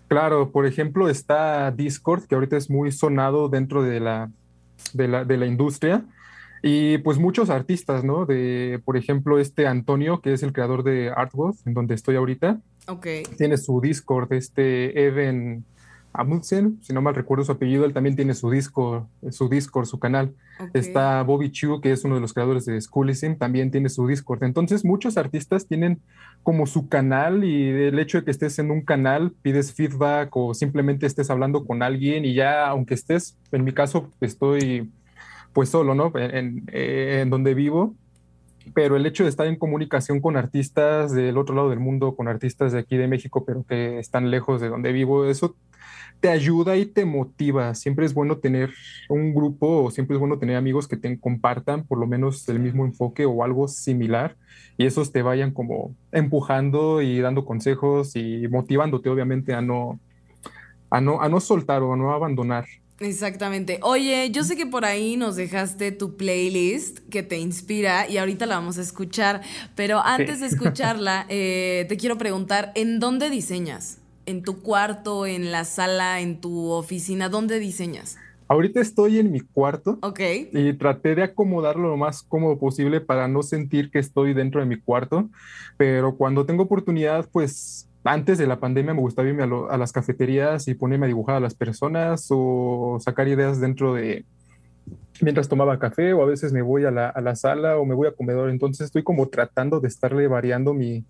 Claro, 0.08 0.52
por 0.52 0.66
ejemplo, 0.66 1.10
está 1.10 1.72
Discord, 1.72 2.26
que 2.26 2.36
ahorita 2.36 2.58
es 2.58 2.70
muy 2.70 2.92
sonado 2.92 3.50
dentro 3.50 3.84
de 3.84 4.00
la, 4.00 4.32
de 4.94 5.08
la, 5.08 5.26
de 5.26 5.38
la 5.38 5.46
industria. 5.46 6.06
Y 6.62 6.98
pues 7.00 7.20
muchos 7.20 7.50
artistas, 7.50 8.04
¿no? 8.04 8.26
De, 8.26 8.82
por 8.86 8.98
ejemplo, 8.98 9.40
este 9.40 9.68
Antonio, 9.68 10.22
que 10.22 10.34
es 10.34 10.42
el 10.42 10.52
creador 10.52 10.84
de 10.84 11.12
Artworth, 11.16 11.58
en 11.66 11.74
donde 11.74 11.94
estoy 11.94 12.16
ahorita. 12.16 12.60
Ok. 12.88 13.08
Tiene 13.38 13.58
su 13.58 13.82
Discord, 13.82 14.34
este 14.34 15.06
Evan 15.06 15.64
Amundsen, 16.18 16.80
si 16.82 16.94
no 16.94 17.02
mal 17.02 17.16
recuerdo 17.16 17.44
su 17.44 17.52
apellido, 17.52 17.86
él 17.86 17.94
también 17.94 18.16
tiene 18.16 18.34
su 18.34 18.50
disco, 18.50 19.10
su 19.32 19.50
Discord, 19.50 19.86
su 19.86 20.00
canal. 20.00 20.34
Está 20.74 21.22
Bobby 21.24 21.52
Chu, 21.52 21.82
que 21.82 21.92
es 21.92 22.04
uno 22.04 22.16
de 22.16 22.22
los 22.22 22.34
creadores 22.34 22.66
de 22.66 22.80
Schoolism, 22.80 23.36
también 23.36 23.72
tiene 23.72 23.90
su 23.90 24.08
Discord. 24.08 24.44
Entonces, 24.44 24.86
muchos 24.86 25.18
artistas 25.18 25.68
tienen 25.68 26.02
como 26.44 26.68
su 26.68 26.88
canal 26.88 27.44
y 27.44 27.70
el 27.70 28.00
hecho 28.00 28.20
de 28.20 28.26
que 28.26 28.32
estés 28.32 28.60
en 28.60 28.72
un 28.72 28.82
canal, 28.82 29.34
pides 29.42 29.74
feedback 29.74 30.36
o 30.36 30.54
simplemente 30.54 31.06
estés 31.06 31.30
hablando 31.30 31.66
con 31.66 31.84
alguien 31.84 32.26
y 32.26 32.34
ya, 32.34 32.68
aunque 32.68 32.94
estés, 32.94 33.38
en 33.52 33.64
mi 33.64 33.74
caso, 33.74 34.12
estoy 34.22 34.92
pues 35.54 35.70
solo, 35.70 35.96
¿no? 35.96 36.12
En, 36.16 36.66
en 36.72 37.30
donde 37.30 37.54
vivo, 37.54 37.96
pero 38.74 38.96
el 38.96 39.06
hecho 39.06 39.24
de 39.24 39.30
estar 39.30 39.48
en 39.48 39.56
comunicación 39.56 40.20
con 40.20 40.38
artistas 40.38 41.14
del 41.14 41.38
otro 41.38 41.56
lado 41.56 41.70
del 41.70 41.80
mundo, 41.80 42.16
con 42.16 42.28
artistas 42.28 42.72
de 42.72 42.80
aquí 42.80 42.98
de 42.98 43.08
México, 43.08 43.46
pero 43.46 43.64
que 43.64 44.00
están 44.00 44.32
lejos 44.32 44.62
de 44.62 44.70
donde 44.70 44.92
vivo, 44.92 45.26
eso 45.26 45.56
te 46.20 46.30
ayuda 46.30 46.78
y 46.78 46.86
te 46.86 47.06
motiva. 47.06 47.76
Siempre 47.76 48.06
es 48.06 48.14
bueno 48.14 48.38
tener 48.38 48.74
un 49.10 49.34
grupo 49.34 49.84
o 49.84 49.92
siempre 49.92 50.16
es 50.16 50.20
bueno 50.20 50.40
tener 50.40 50.56
amigos 50.56 50.88
que 50.88 50.98
te 50.98 51.20
compartan 51.20 51.86
por 51.86 52.00
lo 52.00 52.08
menos 52.08 52.48
el 52.50 52.60
mismo 52.60 52.86
enfoque 52.86 53.26
o 53.26 53.44
algo 53.44 53.68
similar 53.68 54.36
y 54.78 54.86
esos 54.86 55.12
te 55.12 55.22
vayan 55.22 55.52
como 55.52 55.96
empujando 56.12 57.02
y 57.02 57.20
dando 57.20 57.46
consejos 57.46 58.16
y 58.16 58.48
motivándote 58.48 59.10
obviamente 59.10 59.54
a 59.54 59.62
no, 59.62 60.00
a 60.90 61.02
no, 61.02 61.22
a 61.22 61.30
no 61.30 61.40
soltar 61.40 61.82
o 61.84 61.94
a 61.94 61.98
no 61.98 62.14
abandonar. 62.14 62.66
Exactamente. 63.00 63.80
Oye, 63.82 64.30
yo 64.32 64.44
sé 64.44 64.56
que 64.56 64.66
por 64.66 64.86
ahí 64.86 65.18
nos 65.18 65.36
dejaste 65.36 65.92
tu 65.92 66.16
playlist 66.16 67.00
que 67.10 67.24
te 67.24 67.38
inspira 67.38 68.10
y 68.10 68.18
ahorita 68.18 68.46
la 68.46 68.56
vamos 68.56 68.78
a 68.78 68.82
escuchar, 68.82 69.42
pero 69.76 70.00
antes 70.00 70.40
de 70.40 70.48
escucharla, 70.48 71.26
eh, 71.30 71.86
te 71.90 71.98
quiero 71.98 72.18
preguntar, 72.18 72.72
¿en 72.76 73.00
dónde 73.00 73.30
diseñas? 73.30 74.00
En 74.26 74.44
tu 74.44 74.62
cuarto, 74.62 75.26
en 75.26 75.52
la 75.52 75.66
sala, 75.66 76.20
en 76.22 76.42
tu 76.42 76.72
oficina? 76.72 77.30
¿Dónde 77.30 77.60
diseñas? 77.60 78.18
Ahorita 78.48 78.80
estoy 78.80 79.18
en 79.20 79.32
mi 79.32 79.40
cuarto. 79.40 79.98
Ok. 80.02 80.20
Y 80.52 80.74
traté 80.74 81.16
de 81.16 81.24
acomodarlo 81.24 81.90
lo 81.90 81.98
más 81.98 82.22
cómodo 82.22 82.60
posible 82.60 83.02
para 83.02 83.28
no 83.28 83.42
sentir 83.42 83.90
que 83.90 84.00
estoy 84.00 84.34
dentro 84.34 84.60
de 84.60 84.68
mi 84.68 84.80
cuarto. 84.80 85.30
Pero 85.78 86.16
cuando 86.16 86.46
tengo 86.46 86.64
oportunidad, 86.64 87.28
pues 87.32 87.90
antes 88.04 88.38
de 88.38 88.46
la 88.46 88.60
pandemia 88.60 88.94
me 88.94 89.02
gustaba 89.02 89.28
irme 89.28 89.44
a, 89.44 89.78
las 89.78 89.92
cafeterías 89.92 90.68
y 90.68 90.76
ponerme 90.76 91.06
a 91.06 91.08
dibujar 91.08 91.36
a 91.38 91.40
las 91.40 91.56
personas 91.56 92.28
o 92.30 93.00
sacar 93.02 93.28
ideas 93.28 93.60
dentro 93.60 93.96
de, 93.96 94.26
mientras 95.22 95.50
tomaba 95.50 95.80
café 95.80 96.14
o 96.14 96.22
a 96.22 96.28
veces 96.28 96.54
me 96.54 96.62
voy 96.62 96.86
a 96.86 96.92
la, 96.92 97.10
a 97.10 97.22
la, 97.22 97.36
sala 97.36 97.78
o 97.78 97.86
me 97.86 97.96
voy 97.96 98.08
a 98.08 98.12
comedor. 98.12 98.52
Entonces 98.52 98.86
estoy 98.86 99.02
como 99.02 99.28
tratando 99.30 99.80
de 99.80 99.88
estarle 99.88 100.28
variando 100.28 100.76
mi, 100.76 101.04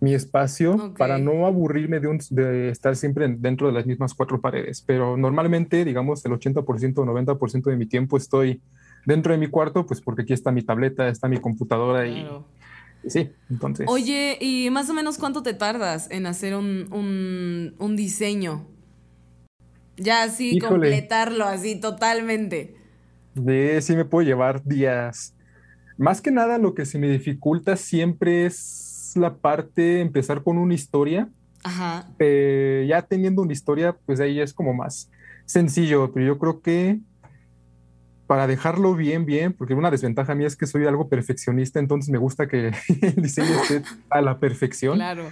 mi 0.00 0.14
espacio 0.14 0.94
para 0.96 1.18
no 1.18 1.46
aburrirme 1.46 2.00
de, 2.00 2.18
de, 2.30 2.68
estar 2.70 2.96
siempre 2.96 3.28
dentro 3.28 3.66
de 3.66 3.74
las 3.74 3.84
mismas 3.84 4.14
cuatro 4.14 4.40
paredes. 4.40 4.82
Pero 4.86 5.16
normalmente, 5.18 5.84
digamos, 5.84 6.24
el 6.24 6.32
80% 6.32 6.98
o 6.98 7.04
90% 7.04 7.62
de 7.64 7.76
mi 7.76 7.86
tiempo 7.86 8.16
estoy 8.16 8.62
dentro 9.04 9.32
de 9.32 9.38
mi 9.38 9.48
cuarto, 9.48 9.86
pues 9.86 10.00
porque 10.00 10.22
aquí 10.22 10.32
está 10.32 10.52
mi 10.52 10.62
tableta, 10.62 11.08
está 11.08 11.28
mi 11.28 11.38
computadora 11.38 12.06
y, 12.06 12.26
sí, 13.06 13.30
entonces. 13.50 13.86
Oye, 13.88 14.38
¿y 14.40 14.70
más 14.70 14.88
o 14.88 14.94
menos 14.94 15.18
cuánto 15.18 15.42
te 15.42 15.52
tardas 15.52 16.10
en 16.10 16.26
hacer 16.26 16.54
un, 16.56 17.74
un, 17.78 17.96
diseño? 17.96 18.66
Ya 19.98 20.22
así, 20.22 20.58
completarlo 20.58 21.44
así 21.44 21.78
totalmente. 21.78 22.74
De, 23.34 23.80
sí 23.82 23.94
me 23.96 24.06
puedo 24.06 24.26
llevar 24.26 24.64
días. 24.64 25.34
Más 25.98 26.22
que 26.22 26.30
nada 26.30 26.56
lo 26.56 26.74
que 26.74 26.86
se 26.86 26.98
me 26.98 27.10
dificulta 27.10 27.76
siempre 27.76 28.46
es 28.46 28.89
la 29.16 29.34
parte, 29.36 30.00
empezar 30.00 30.42
con 30.42 30.58
una 30.58 30.74
historia. 30.74 31.28
Ajá. 31.62 32.08
ya 32.18 33.02
teniendo 33.02 33.42
una 33.42 33.52
historia, 33.52 33.94
pues 34.06 34.18
ahí 34.18 34.40
es 34.40 34.54
como 34.54 34.72
más 34.72 35.10
sencillo, 35.44 36.10
pero 36.10 36.24
yo 36.24 36.38
creo 36.38 36.62
que 36.62 37.00
para 38.30 38.46
dejarlo 38.46 38.94
bien, 38.94 39.26
bien, 39.26 39.52
porque 39.52 39.74
una 39.74 39.90
desventaja 39.90 40.36
mía 40.36 40.46
es 40.46 40.54
que 40.54 40.66
soy 40.66 40.86
algo 40.86 41.08
perfeccionista, 41.08 41.80
entonces 41.80 42.10
me 42.10 42.18
gusta 42.18 42.46
que 42.46 42.68
el 43.02 43.16
diseño 43.16 43.48
esté 43.60 43.82
a 44.08 44.20
la 44.20 44.38
perfección. 44.38 44.94
Claro. 44.94 45.24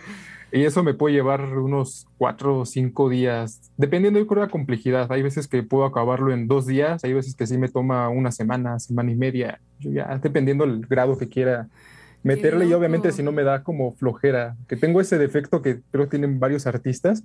Y 0.50 0.64
eso 0.64 0.82
me 0.82 0.94
puede 0.94 1.14
llevar 1.14 1.42
unos 1.58 2.08
cuatro 2.16 2.58
o 2.58 2.66
cinco 2.66 3.08
días, 3.08 3.70
dependiendo, 3.76 4.18
yo 4.18 4.26
creo, 4.26 4.40
de 4.40 4.46
la 4.48 4.50
complejidad. 4.50 5.12
Hay 5.12 5.22
veces 5.22 5.46
que 5.46 5.62
puedo 5.62 5.84
acabarlo 5.84 6.32
en 6.32 6.48
dos 6.48 6.66
días, 6.66 7.04
hay 7.04 7.12
veces 7.12 7.36
que 7.36 7.46
sí 7.46 7.56
me 7.56 7.68
toma 7.68 8.08
una 8.08 8.32
semana, 8.32 8.80
semana 8.80 9.12
y 9.12 9.14
media, 9.14 9.60
ya 9.78 10.18
dependiendo 10.20 10.66
del 10.66 10.80
grado 10.86 11.16
que 11.18 11.28
quiera 11.28 11.68
meterle 12.22 12.66
y 12.66 12.72
obviamente 12.72 13.12
si 13.12 13.22
no 13.22 13.32
me 13.32 13.44
da 13.44 13.62
como 13.62 13.94
flojera, 13.94 14.56
que 14.68 14.76
tengo 14.76 15.00
ese 15.00 15.18
defecto 15.18 15.62
que 15.62 15.80
creo 15.90 16.04
que 16.04 16.18
tienen 16.18 16.40
varios 16.40 16.66
artistas, 16.66 17.24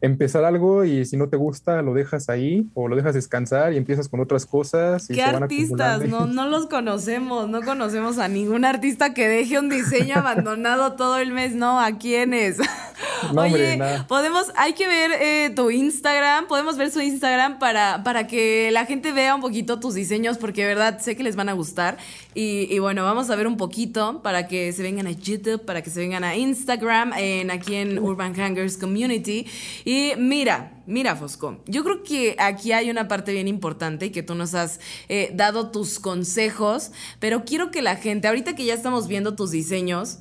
empezar 0.00 0.44
algo 0.44 0.84
y 0.84 1.04
si 1.04 1.16
no 1.16 1.28
te 1.28 1.36
gusta 1.36 1.82
lo 1.82 1.92
dejas 1.92 2.30
ahí 2.30 2.66
o 2.74 2.88
lo 2.88 2.96
dejas 2.96 3.14
descansar 3.14 3.72
y 3.72 3.76
empiezas 3.76 4.08
con 4.08 4.20
otras 4.20 4.46
cosas. 4.46 5.06
¿Qué 5.08 5.22
artistas? 5.22 6.06
No, 6.08 6.26
no 6.26 6.48
los 6.48 6.66
conocemos, 6.66 7.48
no 7.48 7.62
conocemos 7.62 8.18
a 8.18 8.28
ningún 8.28 8.64
artista 8.64 9.12
que 9.12 9.28
deje 9.28 9.58
un 9.58 9.68
diseño 9.68 10.16
abandonado 10.16 10.94
todo 10.94 11.18
el 11.18 11.32
mes, 11.32 11.54
¿no? 11.54 11.80
¿A 11.80 11.98
quiénes? 11.98 12.58
Oye, 13.36 13.78
podemos, 14.08 14.50
hay 14.56 14.72
que 14.72 14.86
ver 14.86 15.10
eh, 15.20 15.52
tu 15.54 15.70
Instagram, 15.70 16.46
podemos 16.46 16.76
ver 16.76 16.90
su 16.90 17.00
Instagram 17.00 17.58
para, 17.58 18.02
para 18.02 18.26
que 18.26 18.70
la 18.72 18.86
gente 18.86 19.12
vea 19.12 19.34
un 19.34 19.40
poquito 19.40 19.78
tus 19.80 19.94
diseños, 19.94 20.38
porque 20.38 20.62
de 20.62 20.68
verdad 20.68 20.98
sé 21.00 21.16
que 21.16 21.22
les 21.22 21.36
van 21.36 21.48
a 21.48 21.52
gustar. 21.52 21.98
Y, 22.32 22.78
bueno, 22.78 23.02
vamos 23.02 23.28
a 23.30 23.36
ver 23.36 23.46
un 23.46 23.56
poquito 23.56 24.22
para 24.22 24.46
que 24.46 24.72
se 24.72 24.82
vengan 24.82 25.06
a 25.06 25.10
YouTube, 25.10 25.64
para 25.64 25.82
que 25.82 25.90
se 25.90 25.98
vengan 25.98 26.22
a 26.22 26.36
Instagram, 26.36 27.12
en, 27.16 27.50
aquí 27.50 27.74
en 27.74 27.98
Urban 27.98 28.34
Hangers 28.34 28.76
Community. 28.76 29.46
Y 29.84 30.12
mira, 30.18 30.82
mira, 30.86 31.16
Fosco, 31.16 31.62
yo 31.66 31.82
creo 31.84 32.02
que 32.02 32.36
aquí 32.38 32.72
hay 32.72 32.90
una 32.90 33.08
parte 33.08 33.32
bien 33.32 33.48
importante 33.48 34.06
y 34.06 34.10
que 34.10 34.22
tú 34.22 34.34
nos 34.34 34.54
has 34.54 34.80
eh, 35.08 35.32
dado 35.34 35.70
tus 35.70 35.98
consejos, 35.98 36.92
pero 37.18 37.44
quiero 37.44 37.70
que 37.70 37.82
la 37.82 37.96
gente, 37.96 38.28
ahorita 38.28 38.54
que 38.54 38.64
ya 38.64 38.74
estamos 38.74 39.08
viendo 39.08 39.34
tus 39.34 39.50
diseños, 39.50 40.20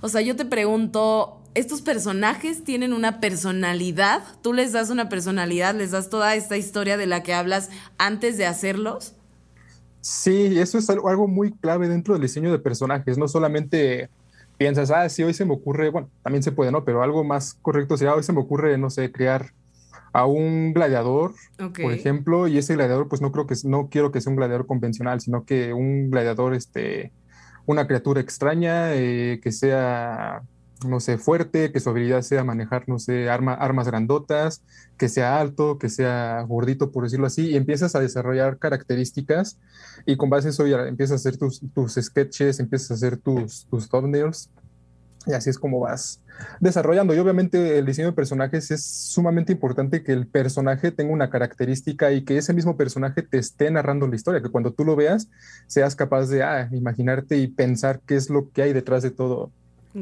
o 0.00 0.08
sea, 0.08 0.20
yo 0.20 0.36
te 0.36 0.44
pregunto, 0.44 1.40
¿estos 1.54 1.82
personajes 1.82 2.64
tienen 2.64 2.92
una 2.92 3.20
personalidad? 3.20 4.22
¿Tú 4.42 4.52
les 4.52 4.72
das 4.72 4.90
una 4.90 5.08
personalidad? 5.08 5.74
¿Les 5.74 5.90
das 5.90 6.10
toda 6.10 6.34
esta 6.34 6.56
historia 6.56 6.96
de 6.96 7.06
la 7.06 7.22
que 7.22 7.34
hablas 7.34 7.70
antes 7.98 8.36
de 8.36 8.46
hacerlos? 8.46 9.14
Sí, 10.00 10.58
eso 10.60 10.78
es 10.78 10.88
algo 10.88 11.26
muy 11.26 11.50
clave 11.50 11.88
dentro 11.88 12.14
del 12.14 12.22
diseño 12.22 12.52
de 12.52 12.60
personajes, 12.60 13.18
no 13.18 13.26
solamente 13.26 14.08
piensas, 14.56 14.90
ah, 14.90 15.08
sí, 15.08 15.22
hoy 15.22 15.34
se 15.34 15.44
me 15.44 15.54
ocurre, 15.54 15.90
bueno, 15.90 16.10
también 16.22 16.42
se 16.42 16.52
puede, 16.52 16.72
¿no? 16.72 16.84
Pero 16.84 17.02
algo 17.02 17.24
más 17.24 17.54
correcto 17.62 17.96
sería, 17.96 18.14
hoy 18.14 18.22
se 18.22 18.32
me 18.32 18.40
ocurre, 18.40 18.78
no 18.78 18.90
sé, 18.90 19.12
crear 19.12 19.52
a 20.12 20.24
un 20.24 20.72
gladiador, 20.72 21.34
por 21.58 21.92
ejemplo, 21.92 22.48
y 22.48 22.56
ese 22.56 22.74
gladiador, 22.74 23.08
pues 23.08 23.20
no 23.20 23.32
creo 23.32 23.46
que, 23.46 23.54
no 23.64 23.88
quiero 23.90 24.12
que 24.12 24.20
sea 24.20 24.30
un 24.30 24.36
gladiador 24.36 24.66
convencional, 24.66 25.20
sino 25.20 25.44
que 25.44 25.74
un 25.74 26.10
gladiador, 26.10 26.54
este, 26.54 27.12
una 27.66 27.86
criatura 27.86 28.20
extraña, 28.20 28.94
eh, 28.94 29.40
que 29.42 29.52
sea, 29.52 30.42
no 30.84 31.00
sé, 31.00 31.16
fuerte, 31.16 31.72
que 31.72 31.80
su 31.80 31.90
habilidad 31.90 32.22
sea 32.22 32.44
manejar, 32.44 32.88
no 32.88 32.98
sé, 32.98 33.30
arma, 33.30 33.54
armas 33.54 33.86
grandotas, 33.86 34.62
que 34.98 35.08
sea 35.08 35.40
alto, 35.40 35.78
que 35.78 35.88
sea 35.88 36.42
gordito, 36.42 36.92
por 36.92 37.04
decirlo 37.04 37.26
así, 37.26 37.50
y 37.50 37.56
empiezas 37.56 37.94
a 37.94 38.00
desarrollar 38.00 38.58
características 38.58 39.58
y 40.04 40.16
con 40.16 40.28
base 40.28 40.48
a 40.48 40.50
eso 40.50 40.66
ya 40.66 40.86
empiezas 40.86 41.12
a 41.12 41.28
hacer 41.28 41.38
tus, 41.38 41.62
tus 41.74 41.94
sketches, 41.94 42.60
empiezas 42.60 42.90
a 42.90 42.94
hacer 42.94 43.16
tus, 43.16 43.66
tus 43.70 43.88
thumbnails 43.88 44.50
y 45.26 45.32
así 45.32 45.50
es 45.50 45.58
como 45.58 45.80
vas 45.80 46.22
desarrollando. 46.60 47.14
Y 47.14 47.18
obviamente 47.18 47.78
el 47.78 47.86
diseño 47.86 48.08
de 48.08 48.12
personajes 48.12 48.70
es 48.70 48.84
sumamente 48.84 49.52
importante 49.52 50.04
que 50.04 50.12
el 50.12 50.28
personaje 50.28 50.92
tenga 50.92 51.12
una 51.12 51.30
característica 51.30 52.12
y 52.12 52.22
que 52.24 52.38
ese 52.38 52.52
mismo 52.52 52.76
personaje 52.76 53.22
te 53.22 53.38
esté 53.38 53.70
narrando 53.70 54.06
la 54.06 54.14
historia, 54.14 54.42
que 54.42 54.50
cuando 54.50 54.72
tú 54.72 54.84
lo 54.84 54.94
veas 54.94 55.28
seas 55.66 55.96
capaz 55.96 56.26
de 56.26 56.44
ah, 56.44 56.68
imaginarte 56.72 57.38
y 57.38 57.48
pensar 57.48 58.00
qué 58.06 58.14
es 58.14 58.30
lo 58.30 58.50
que 58.50 58.62
hay 58.62 58.72
detrás 58.72 59.02
de 59.02 59.10
todo 59.10 59.50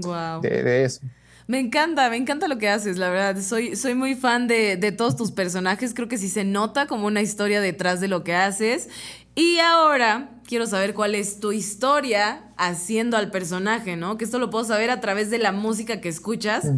wow. 0.03 0.41
de, 0.41 0.85
eso. 0.85 1.01
Me 1.47 1.59
encanta, 1.59 2.09
me 2.09 2.17
encanta 2.17 2.49
lo 2.49 2.59
que 2.59 2.69
haces, 2.69 2.97
la 2.97 3.11
verdad. 3.11 3.43
Soy, 3.43 3.77
soy 3.77 3.95
muy 3.95 4.15
fan 4.15 4.47
de, 4.47 4.77
de 4.77 4.93
todos 4.93 5.17
tus 5.17 5.31
personajes. 5.31 5.93
Creo 5.93 6.09
que 6.09 6.17
sí 6.17 6.29
se 6.29 6.45
nota 6.45 6.87
como 6.87 7.07
una 7.07 7.21
historia 7.21 7.61
detrás 7.61 8.01
de 8.01 8.09
lo 8.09 8.25
que 8.25 8.35
haces. 8.35 8.89
Y 9.35 9.59
ahora 9.59 10.31
quiero 10.47 10.67
saber 10.67 10.95
cuál 10.95 11.15
es 11.15 11.41
tu 11.41 11.53
historia 11.53 12.45
haciendo 12.57 13.17
al 13.17 13.31
personaje, 13.31 13.97
¿no? 13.97 14.17
Que 14.17 14.25
esto 14.25 14.39
lo 14.39 14.51
puedo 14.51 14.65
saber 14.65 14.91
a 14.91 15.01
través 15.01 15.31
de 15.31 15.39
la 15.39 15.53
música 15.53 16.01
que 16.01 16.09
escuchas. 16.09 16.71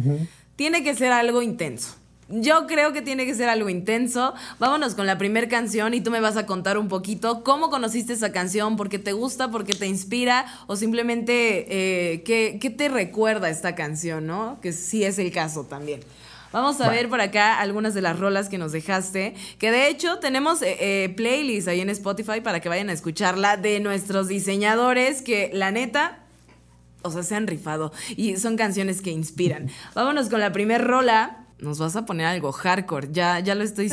Tiene 0.55 0.83
que 0.83 0.95
ser 0.95 1.11
algo 1.11 1.41
intenso. 1.41 1.95
Yo 2.29 2.67
creo 2.67 2.91
que 2.91 3.01
tiene 3.01 3.25
que 3.25 3.33
ser 3.33 3.47
algo 3.47 3.69
intenso. 3.69 4.33
Vámonos 4.59 4.95
con 4.95 5.05
la 5.05 5.17
primera 5.17 5.47
canción 5.47 5.93
y 5.93 6.01
tú 6.01 6.11
me 6.11 6.19
vas 6.19 6.35
a 6.35 6.45
contar 6.45 6.77
un 6.77 6.89
poquito 6.89 7.43
cómo 7.43 7.69
conociste 7.69 8.13
esa 8.13 8.33
canción, 8.33 8.75
por 8.75 8.89
qué 8.89 8.99
te 8.99 9.13
gusta, 9.13 9.49
por 9.49 9.63
qué 9.63 9.73
te 9.73 9.87
inspira 9.87 10.45
o 10.67 10.75
simplemente 10.75 11.65
eh, 11.69 12.23
qué, 12.23 12.57
qué, 12.59 12.69
te 12.69 12.89
recuerda 12.89 13.49
esta 13.49 13.75
canción, 13.75 14.27
¿no? 14.27 14.59
Que 14.61 14.73
sí 14.73 15.05
es 15.05 15.19
el 15.19 15.31
caso 15.31 15.63
también. 15.63 16.01
Vamos 16.51 16.81
a 16.81 16.89
ver 16.89 17.09
por 17.09 17.21
acá 17.21 17.59
algunas 17.59 17.93
de 17.93 18.01
las 18.01 18.19
rolas 18.19 18.49
que 18.49 18.57
nos 18.57 18.71
dejaste, 18.71 19.35
que 19.57 19.71
de 19.71 19.89
hecho 19.89 20.19
tenemos 20.19 20.61
eh, 20.61 20.77
eh, 20.79 21.13
playlists 21.15 21.67
ahí 21.67 21.81
en 21.81 21.89
Spotify 21.89 22.41
para 22.41 22.59
que 22.59 22.69
vayan 22.69 22.89
a 22.89 22.93
escucharla 22.93 23.57
de 23.57 23.79
nuestros 23.79 24.27
diseñadores 24.27 25.21
que 25.21 25.49
la 25.53 25.71
neta 25.71 26.19
o 27.03 27.11
sea, 27.11 27.23
se 27.23 27.35
han 27.35 27.47
rifado 27.47 27.93
y 28.15 28.37
son 28.37 28.57
canciones 28.57 29.01
que 29.01 29.11
inspiran. 29.11 29.69
Vámonos 29.93 30.29
con 30.29 30.39
la 30.39 30.51
primera 30.51 30.83
rola 30.83 31.46
nos 31.59 31.79
vas 31.79 31.95
a 31.95 32.05
poner 32.05 32.27
algo 32.27 32.51
hardcore. 32.51 33.09
Ya, 33.11 33.39
ya 33.39 33.55
lo 33.55 33.63
estoy 33.63 33.89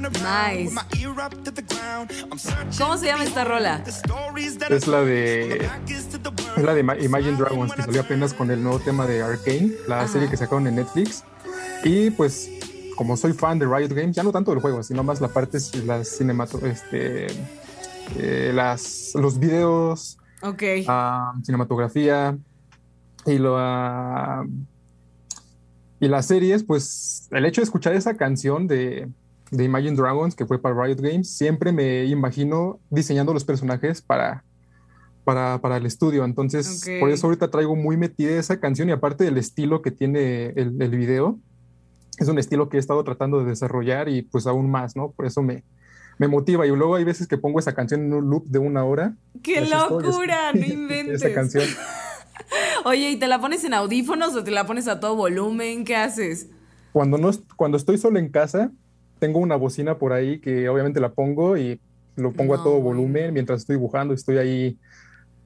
Nice. 0.00 0.74
¿Cómo 2.78 2.96
se 2.96 3.06
llama 3.06 3.24
esta 3.24 3.44
rola? 3.44 3.82
Es 4.70 4.86
la 4.86 5.02
de. 5.02 5.68
Es 6.56 6.62
la 6.62 6.74
de 6.74 6.80
Imagine 6.80 7.36
Dragons, 7.36 7.72
que 7.72 7.82
salió 7.82 8.00
apenas 8.00 8.34
con 8.34 8.50
el 8.50 8.62
nuevo 8.62 8.78
tema 8.80 9.06
de 9.06 9.22
Arkane, 9.22 9.72
la 9.86 10.06
serie 10.08 10.28
que 10.28 10.36
sacaron 10.36 10.66
en 10.66 10.76
Netflix. 10.76 11.24
Y 11.84 12.10
pues, 12.10 12.50
como 12.96 13.16
soy 13.16 13.32
fan 13.32 13.58
de 13.58 13.66
Riot 13.66 13.94
Games, 13.94 14.16
ya 14.16 14.22
no 14.22 14.32
tanto 14.32 14.50
del 14.50 14.60
juego, 14.60 14.82
sino 14.82 15.04
más 15.04 15.20
la 15.20 15.28
parte, 15.28 15.58
la 15.84 16.04
cinemato, 16.04 16.58
este, 16.66 17.28
eh, 18.16 18.50
las, 18.52 19.12
los 19.14 19.38
videos, 19.38 20.18
okay. 20.42 20.84
Ah, 20.88 21.34
cinematografía, 21.44 22.36
y, 23.28 23.38
lo, 23.38 23.58
y 26.00 26.08
las 26.08 26.26
series, 26.26 26.64
pues 26.64 27.28
el 27.30 27.44
hecho 27.44 27.60
de 27.60 27.64
escuchar 27.64 27.94
esa 27.94 28.16
canción 28.16 28.66
de, 28.66 29.08
de, 29.50 29.64
Imagine 29.64 29.96
Dragons, 29.96 30.34
que 30.34 30.46
fue 30.46 30.60
para 30.60 30.82
Riot 30.82 31.00
Games, 31.00 31.30
siempre 31.30 31.72
me 31.72 32.04
imagino 32.06 32.80
diseñando 32.90 33.34
los 33.34 33.44
personajes 33.44 34.02
para, 34.02 34.44
para, 35.24 35.60
para 35.60 35.76
el 35.76 35.86
estudio. 35.86 36.24
Entonces, 36.24 36.84
por 37.00 37.10
eso 37.10 37.26
ahorita 37.26 37.50
traigo 37.50 37.76
muy 37.76 37.96
metida 37.96 38.38
esa 38.38 38.60
canción 38.60 38.88
y 38.88 38.92
aparte 38.92 39.24
del 39.24 39.38
estilo 39.38 39.82
que 39.82 39.90
tiene 39.90 40.54
el, 40.56 40.80
el, 40.80 40.90
video, 40.90 41.38
es 42.18 42.28
un 42.28 42.38
estilo 42.38 42.68
que 42.68 42.78
he 42.78 42.80
estado 42.80 43.04
tratando 43.04 43.40
de 43.40 43.46
desarrollar 43.46 44.08
y 44.08 44.22
pues 44.22 44.46
aún 44.46 44.70
más, 44.70 44.96
¿no? 44.96 45.10
Por 45.10 45.26
eso 45.26 45.42
me, 45.42 45.64
me 46.18 46.28
motiva. 46.28 46.66
Y 46.66 46.70
luego 46.70 46.96
hay 46.96 47.04
veces 47.04 47.26
que 47.26 47.38
pongo 47.38 47.58
esa 47.58 47.74
canción 47.74 48.02
en 48.02 48.12
un 48.12 48.28
loop 48.28 48.46
de 48.46 48.58
una 48.58 48.84
hora. 48.84 49.14
¡Qué 49.42 49.60
locura! 49.62 50.52
no 50.52 50.60
inventes. 50.64 51.22
esa 51.22 51.34
canción. 51.34 51.64
Oye, 52.88 53.10
¿y 53.10 53.16
te 53.16 53.28
la 53.28 53.38
pones 53.38 53.64
en 53.64 53.74
audífonos 53.74 54.34
o 54.34 54.42
te 54.42 54.50
la 54.50 54.66
pones 54.66 54.88
a 54.88 54.98
todo 54.98 55.14
volumen? 55.14 55.84
¿Qué 55.84 55.94
haces? 55.94 56.48
Cuando, 56.94 57.18
no, 57.18 57.30
cuando 57.54 57.76
estoy 57.76 57.98
solo 57.98 58.18
en 58.18 58.30
casa, 58.30 58.72
tengo 59.18 59.40
una 59.40 59.56
bocina 59.56 59.98
por 59.98 60.14
ahí 60.14 60.40
que 60.40 60.70
obviamente 60.70 60.98
la 60.98 61.12
pongo 61.12 61.58
y 61.58 61.78
lo 62.16 62.32
pongo 62.32 62.54
a 62.54 62.62
todo 62.62 62.80
volumen 62.80 63.34
mientras 63.34 63.60
estoy 63.60 63.76
dibujando, 63.76 64.14
estoy 64.14 64.38
ahí 64.38 64.78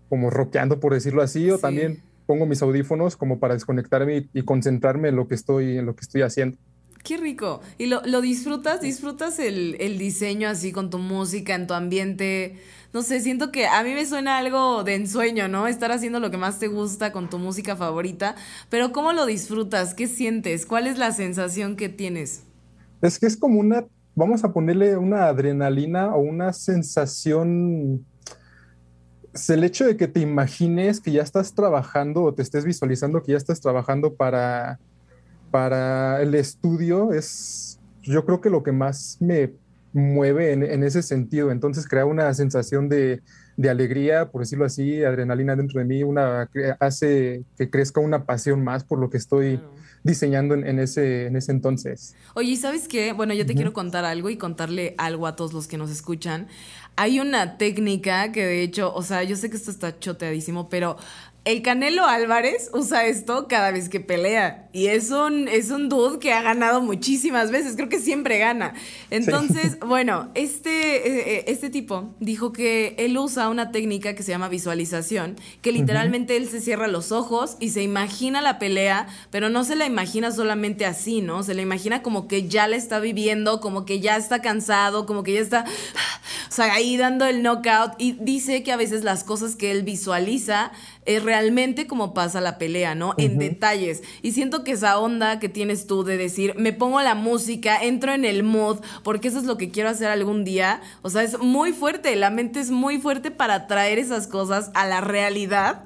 como 0.09 0.31
rockeando, 0.31 0.79
por 0.79 0.95
decirlo 0.95 1.21
así, 1.21 1.51
o 1.51 1.59
también 1.59 2.01
pongo 2.27 2.47
mis 2.47 2.63
audífonos 2.63 3.17
como 3.17 3.41
para 3.41 3.55
desconectarme 3.55 4.29
y, 4.33 4.43
concentrarme 4.43 5.09
en 5.09 5.17
lo 5.17 5.27
que 5.27 5.35
estoy, 5.35 5.79
en 5.79 5.87
lo 5.87 5.97
que 5.97 6.03
estoy 6.03 6.23
haciendo. 6.23 6.59
Qué 7.03 7.17
rico. 7.17 7.61
¿Y 7.77 7.87
lo, 7.87 8.03
lo 8.07 8.21
disfrutas? 8.21 8.81
¿Disfrutas 8.81 9.41
el, 9.41 9.77
el, 9.81 9.99
diseño 9.99 10.49
así 10.49 10.71
con 10.71 10.91
tu 10.91 10.99
música, 10.99 11.57
en 11.57 11.67
tu 11.67 11.75
ambiente? 11.75 12.61
No 12.93 13.03
sé, 13.03 13.21
siento 13.21 13.51
que 13.51 13.67
a 13.67 13.83
mí 13.83 13.95
me 13.95 14.05
suena 14.05 14.39
algo 14.39 14.85
de 14.85 14.95
ensueño, 14.95 15.49
¿no? 15.49 15.67
Estar 15.67 15.93
haciendo 15.93 16.21
lo 16.21 16.31
que 16.31 16.37
más 16.37 16.59
te 16.59 16.69
gusta 16.69 17.13
con 17.13 17.31
tu 17.31 17.39
música 17.39 17.75
favorita. 17.77 18.35
Pero 18.69 18.93
¿cómo 18.93 19.13
lo 19.13 19.27
disfrutas? 19.27 19.95
¿Qué 19.95 20.09
sientes? 20.09 20.67
¿Cuál 20.67 20.87
es 20.87 20.99
la 20.99 21.13
sensación 21.13 21.77
que 21.77 21.89
tienes? 21.89 22.45
Es 23.01 23.19
que 23.19 23.27
es 23.27 23.37
como 23.37 23.61
una, 23.61 23.87
vamos 24.15 24.45
a 24.45 24.53
ponerle 24.53 24.97
una 24.97 25.27
adrenalina 25.27 26.15
o 26.15 26.21
una 26.21 26.53
sensación 26.53 28.05
es 29.33 29.49
el 29.49 29.65
hecho 29.65 29.87
de 29.87 29.97
que 29.97 30.09
te 30.09 30.21
imagines 30.21 31.01
que 31.01 31.11
ya 31.11 31.23
estás 31.23 31.55
trabajando 31.55 32.23
o 32.23 32.35
te 32.35 32.43
estés 32.43 32.67
visualizando 32.67 33.23
que 33.23 33.33
ya 33.33 33.39
estás 33.39 33.63
trabajando 33.63 34.13
para 34.13 34.79
para 35.53 36.23
el 36.23 36.35
estudio 36.35 37.13
es, 37.13 37.79
yo 38.03 38.25
creo 38.25 38.41
que 38.41 38.51
lo 38.51 38.65
que 38.65 38.73
más 38.73 39.19
me 39.21 39.53
mueve 39.93 40.53
en, 40.53 40.83
ese 40.83 41.03
sentido. 41.03 41.51
Entonces 41.51 41.87
crea 41.87 42.07
una 42.07 42.33
sensación 42.35 42.89
de, 42.89 43.23
alegría, 43.69 44.31
por 44.31 44.41
decirlo 44.43 44.65
así, 44.65 45.05
adrenalina 45.05 45.55
dentro 45.55 45.79
de 45.79 45.85
mí, 45.85 46.03
una, 46.03 46.49
hace 46.81 47.45
que 47.57 47.71
crezca 47.71 48.01
una 48.01 48.25
pasión 48.25 48.65
más 48.65 48.85
por 48.85 48.99
lo 48.99 49.11
que 49.11 49.19
estoy 49.19 49.61
diseñando 50.05 50.55
en, 50.55 50.79
ese, 50.79 51.27
en 51.27 51.37
ese 51.37 51.53
entonces. 51.53 52.17
Oye, 52.35 52.57
¿sabes 52.57 52.89
qué? 52.89 53.13
Bueno, 53.13 53.35
yo 53.35 53.47
te 53.47 53.55
quiero 53.55 53.73
contar 53.73 54.05
algo 54.05 54.31
y 54.31 54.37
contarle 54.37 54.95
algo 54.99 55.27
a 55.27 55.37
todos 55.37 55.53
los 55.53 55.69
que 55.69 55.79
nos 55.79 55.91
escuchan. 55.91 56.49
Hay 56.97 57.21
una 57.21 57.57
técnica 57.57 58.33
que 58.33 58.45
de 58.45 58.63
hecho, 58.63 58.93
o 58.93 59.03
sea, 59.03 59.23
yo 59.23 59.37
sé 59.37 59.49
que 59.49 59.57
esto 59.57 59.71
está 59.71 59.99
choteadísimo, 59.99 60.69
pero 60.69 60.97
el 61.45 61.63
Canelo 61.63 62.05
Álvarez 62.05 62.71
usa 62.73 63.07
esto 63.07 63.49
cada 63.49 63.73
vez 63.73 63.89
que 63.89 63.99
pelea 63.99 64.69
y 64.73 64.87
es 64.87 65.11
un, 65.11 65.49
es 65.49 65.71
un 65.71 65.89
dude 65.89 66.19
que 66.19 66.33
ha 66.33 66.41
ganado 66.41 66.81
muchísimas 66.81 67.51
veces, 67.51 67.75
creo 67.77 67.89
que 67.89 68.01
siempre 68.01 68.39
gana. 68.39 68.73
Entonces, 69.11 69.79
bueno, 69.87 70.31
este, 70.35 70.71
eh, 70.97 71.39
eh, 71.39 71.45
este 71.49 71.69
tipo 71.69 72.15
dijo 72.21 72.53
que 72.53 72.95
él 72.97 73.19
usa 73.19 73.51
una 73.51 73.71
técnica 73.71 74.15
que 74.15 74.23
se 74.23 74.31
llama 74.31 74.49
visualización, 74.49 75.37
que 75.61 75.73
literalmente 75.73 76.37
él 76.37 76.49
se 76.49 76.61
cierra 76.61 76.87
los 76.87 77.13
ojos 77.13 77.57
y 77.61 77.71
se 77.71 77.83
imagina 77.83 78.41
la 78.41 78.59
pelea, 78.59 79.09
pero 79.31 79.51
no 79.51 79.65
se 79.65 79.77
la 79.77 79.85
imagina 79.85 80.31
solamente 80.31 80.87
así, 80.87 81.21
¿no? 81.21 81.43
Se 81.43 81.55
la 81.55 81.63
imagina 81.63 82.03
como 82.03 82.29
que 82.29 82.49
ya 82.49 82.67
la 82.69 82.77
está 82.77 82.99
viviendo, 82.99 83.61
como 83.61 83.85
que 83.85 84.01
ya 84.01 84.17
está 84.17 84.41
cansado, 84.41 85.05
como 85.05 85.23
que 85.23 85.35
ya 85.35 85.41
está, 85.41 85.65
o 86.49 86.53
sea, 86.53 86.73
ahí 86.73 86.97
dando 86.97 87.27
el 87.27 87.43
knockout 87.43 87.93
y 87.99 88.13
dice 88.13 88.63
que 88.63 88.73
a 88.73 88.77
veces 88.77 89.05
las 89.05 89.23
cosas 89.23 89.55
que 89.55 89.71
él 89.71 89.83
visualiza 89.83 90.73
es 91.05 91.23
realmente 91.23 91.87
como 91.87 92.15
pasa 92.15 92.41
la 92.41 92.59
pelea, 92.59 92.95
¿no? 92.95 93.15
En 93.19 93.39
detalles. 93.39 94.03
Y 94.23 94.33
siento 94.33 94.65
que 94.65 94.73
esa 94.73 94.99
onda 94.99 95.41
que 95.41 95.49
tienes 95.49 95.87
tú 95.87 96.05
de 96.05 96.17
decir, 96.17 96.55
me 96.57 96.73
pongo 96.73 97.01
la 97.01 97.15
música, 97.15 97.83
entro 97.83 98.13
en 98.13 98.25
el 98.25 98.43
mood, 98.43 98.79
porque 99.03 99.29
eso 99.29 99.39
es 99.39 99.45
lo 99.45 99.57
que 99.57 99.71
quiero 99.71 99.89
hacer 99.89 100.09
algún 100.09 100.45
día, 100.45 100.81
o 101.03 101.11
sea, 101.11 101.23
es 101.23 101.39
muy 101.39 101.73
fuerte, 101.73 102.15
la 102.17 102.31
mente 102.31 102.61
es 102.61 102.71
muy 102.71 102.99
fuerte 102.99 103.31
para 103.31 103.67
traer 103.67 103.99
esas 103.99 104.27
cosas 104.27 104.71
a 104.75 104.87
la 104.87 105.01
realidad. 105.01 105.85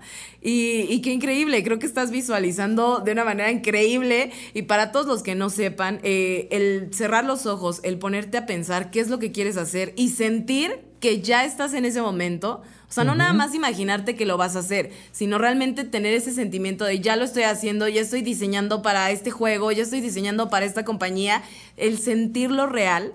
Y, 0.49 1.01
qué 1.01 1.11
increíble, 1.11 1.65
creo 1.65 1.81
que 1.81 1.87
estás 1.87 2.13
visualizando 2.13 3.01
de 3.01 3.11
una 3.11 3.25
manera 3.25 3.51
increíble. 3.51 4.31
Y 4.55 4.63
para 4.63 4.93
todos 4.93 5.07
los 5.07 5.25
que 5.25 5.35
no 5.35 5.51
sepan, 5.51 5.99
eh, 6.05 6.47
el 6.53 6.95
cerrar 6.95 7.25
los 7.25 7.47
ojos, 7.47 7.81
el 7.83 7.99
ponerte 7.99 8.39
a 8.39 8.47
pensar 8.47 8.93
qué 8.93 9.01
es 9.01 9.09
lo 9.09 9.19
que 9.19 9.33
quieres 9.33 9.57
hacer 9.57 9.93
y 9.97 10.11
sentir 10.11 10.85
que 11.01 11.21
ya 11.21 11.45
estás 11.45 11.75
en 11.75 11.85
ese 11.85 12.01
momento, 12.01 12.63
o 12.89 12.93
sea, 12.93 13.05
no 13.05 13.15
nada 13.15 13.33
más 13.33 13.55
imaginarte 13.55 14.15
que 14.15 14.27
lo 14.27 14.37
vas 14.37 14.55
a 14.55 14.61
hacer, 14.61 14.91
sino 15.11 15.39
realmente 15.39 15.85
tener 15.85 16.15
ese 16.15 16.33
sentimiento 16.33 16.85
de 16.85 17.01
ya 17.01 17.17
lo 17.17 17.25
estoy 17.25 17.43
haciendo, 17.43 17.89
ya 17.89 18.01
estoy 18.01 18.23
diseñando 18.23 18.81
para 18.81 19.11
este 19.11 19.31
juego, 19.31 19.73
ya 19.73 19.83
estoy 19.83 20.01
diseñando 20.01 20.51
para 20.51 20.67
esta 20.67 20.85
compañía. 20.85 21.43
El 21.77 21.99
sentirlo 21.99 22.67
real 22.67 23.13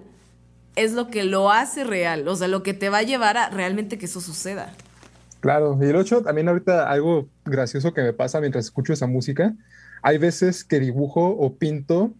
es 0.75 0.93
lo 0.93 1.07
que 1.07 1.23
lo 1.23 1.51
hace 1.51 1.83
real, 1.83 2.27
o 2.27 2.35
sea, 2.35 2.47
lo 2.47 2.63
que 2.63 2.73
te 2.73 2.89
va 2.89 2.99
a 2.99 3.03
llevar 3.03 3.37
a 3.37 3.49
realmente 3.49 3.97
que 3.97 4.05
eso 4.05 4.19
suceda. 4.19 4.73
Claro, 5.39 5.77
y 5.81 5.85
el 5.85 5.95
hecho 5.95 6.21
también 6.21 6.49
ahorita 6.49 6.89
algo 6.89 7.27
gracioso 7.45 7.93
que 7.93 8.01
me 8.01 8.13
pasa 8.13 8.39
mientras 8.39 8.65
escucho 8.65 8.93
esa 8.93 9.07
música, 9.07 9.55
hay 10.03 10.17
veces 10.17 10.63
que 10.63 10.79
dibujo 10.79 11.29
o 11.29 11.55
pinto 11.55 12.13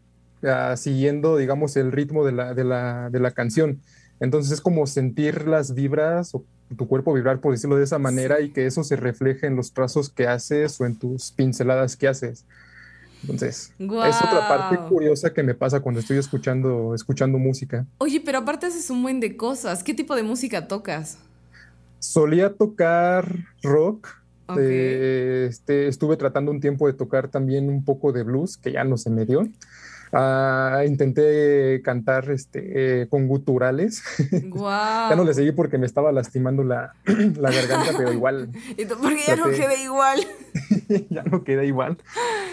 ah, 0.43 0.75
siguiendo, 0.77 1.37
digamos, 1.37 1.75
el 1.75 1.91
ritmo 1.91 2.25
de 2.25 2.31
la, 2.31 2.53
de 2.53 2.63
la, 2.63 3.09
de 3.09 3.19
la 3.19 3.31
canción. 3.31 3.81
Entonces 4.19 4.53
es 4.53 4.61
como 4.61 4.87
sentir 4.87 5.47
las 5.47 5.73
vibras 5.73 6.33
o 6.33 6.45
tu 6.75 6.88
cuerpo 6.88 7.13
vibrar, 7.13 7.39
por 7.39 7.51
decirlo 7.51 7.75
de 7.77 7.84
esa 7.84 7.99
manera, 7.99 8.41
y 8.41 8.49
que 8.49 8.65
eso 8.65 8.84
se 8.84 8.95
refleje 8.95 9.47
en 9.47 9.55
los 9.55 9.73
trazos 9.73 10.10
que 10.10 10.27
haces 10.27 10.79
o 10.79 10.86
en 10.86 10.95
tus 10.95 11.31
pinceladas 11.31 11.95
que 11.95 12.07
haces. 12.07 12.45
Entonces, 13.21 13.71
es 13.77 14.15
otra 14.21 14.47
parte 14.47 14.77
curiosa 14.89 15.31
que 15.31 15.43
me 15.43 15.53
pasa 15.53 15.79
cuando 15.79 15.99
estoy 15.99 16.17
escuchando, 16.17 16.95
escuchando 16.95 17.38
música. 17.38 17.86
Oye, 17.99 18.19
pero 18.23 18.39
aparte 18.39 18.65
haces 18.65 18.89
un 18.89 19.03
buen 19.03 19.19
de 19.19 19.38
cosas. 19.38 19.84
¿Qué 19.84 19.93
tipo 19.93 20.15
de 20.15 20.23
música 20.23 20.67
tocas? 20.67 21.19
Solía 21.99 22.53
tocar 22.53 23.36
rock. 23.62 24.07
Eh, 24.57 25.47
este, 25.49 25.88
estuve 25.88 26.17
tratando 26.17 26.51
un 26.51 26.60
tiempo 26.60 26.88
de 26.88 26.93
tocar 26.93 27.29
también 27.29 27.69
un 27.69 27.86
poco 27.86 28.12
de 28.12 28.23
blues, 28.23 28.57
que 28.57 28.71
ya 28.71 28.84
no 28.84 28.97
se 28.97 29.10
me 29.10 29.25
dio. 29.25 29.47
Ah, 30.13 30.84
intenté 30.86 31.82
cantar 31.84 32.30
este, 32.32 33.02
eh, 33.02 33.08
con 33.08 33.28
guturales. 33.28 34.04
ya 34.32 35.13
no 35.15 35.24
le 35.24 35.34
seguí 35.34 35.52
porque 35.52 35.78
me 35.78 35.86
estaba 35.86 36.12
lastimando 36.12 36.63
la, 36.63 36.93
la 37.06 37.52
garganta, 37.52 37.93
pero 37.97 38.12
igual. 38.12 38.50
¿Y 38.78 38.86
tú, 38.86 38.95
porque 39.02 39.21
ya 39.26 39.36
no 39.38 39.45
quedé 39.45 39.84
igual. 39.84 40.19
ya 41.10 41.24
no 41.24 41.43
queda 41.43 41.63
igual. 41.63 41.97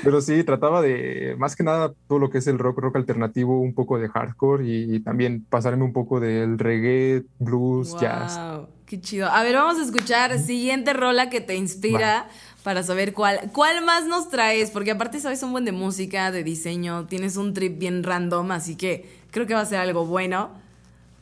Pero 0.05 0.21
sí, 0.21 0.45
trataba 0.45 0.83
de, 0.83 1.35
más 1.39 1.57
que 1.57 1.65
nada, 1.65 1.93
todo 2.07 2.21
lo 2.21 2.31
que 2.31 2.39
es 2.39 2.47
el 2.47 2.59
rock, 2.59 2.79
rock 2.79 2.97
alternativo, 2.97 3.61
un 3.61 3.75
poco 3.75 3.99
de 3.99 4.09
hardcore 4.09 4.65
y, 4.65 5.01
también 5.01 5.45
pasarme 5.49 5.85
un 5.85 5.93
poco 5.93 6.21
del 6.21 6.59
reggae, 6.59 7.25
blues, 7.39 7.97
jazz. 8.01 8.39
Qué 8.87 9.01
chido. 9.01 9.29
A 9.29 9.43
ver, 9.43 9.55
vamos 9.55 9.79
a 9.79 9.85
escuchar 9.85 10.39
siguiente 10.39 10.93
rola 10.93 11.29
que 11.29 11.41
te 11.41 11.55
inspira 11.57 12.29
para 12.69 12.83
saber 12.83 13.15
cuál, 13.15 13.51
cuál 13.55 13.83
más 13.83 14.05
nos 14.05 14.29
traes, 14.29 14.71
porque 14.71 14.91
aparte 14.91 15.21
sabes 15.21 15.43
un 15.43 15.53
buen 15.53 15.65
de 15.65 15.73
música, 15.73 16.31
de 16.31 16.45
diseño, 16.45 17.07
tienes 17.07 17.39
un 17.39 17.55
trip 17.55 17.79
bien 17.79 18.03
random, 18.03 18.51
así 18.51 18.77
que 18.77 19.09
creo 19.31 19.47
que 19.47 19.55
va 19.55 19.63
a 19.63 19.65
ser 19.65 19.79
algo 19.79 20.05
bueno. 20.05 20.51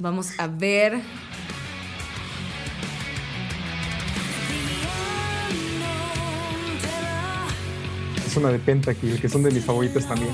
Vamos 0.00 0.30
a 0.38 0.48
ver. 0.48 1.00
Es 8.26 8.37
una 8.37 8.50
de 8.50 8.59
Pentakill, 8.59 9.20
que 9.20 9.28
son 9.28 9.44
de 9.44 9.52
mis 9.52 9.64
favoritas 9.64 10.04
también. 10.09 10.32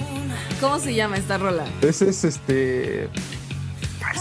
¿Cómo 0.63 0.79
se 0.79 0.95
llama 0.95 1.19
esta 1.19 1.37
rola? 1.37 1.67
Ese 1.83 2.09
es 2.09 2.25
este 2.25 3.11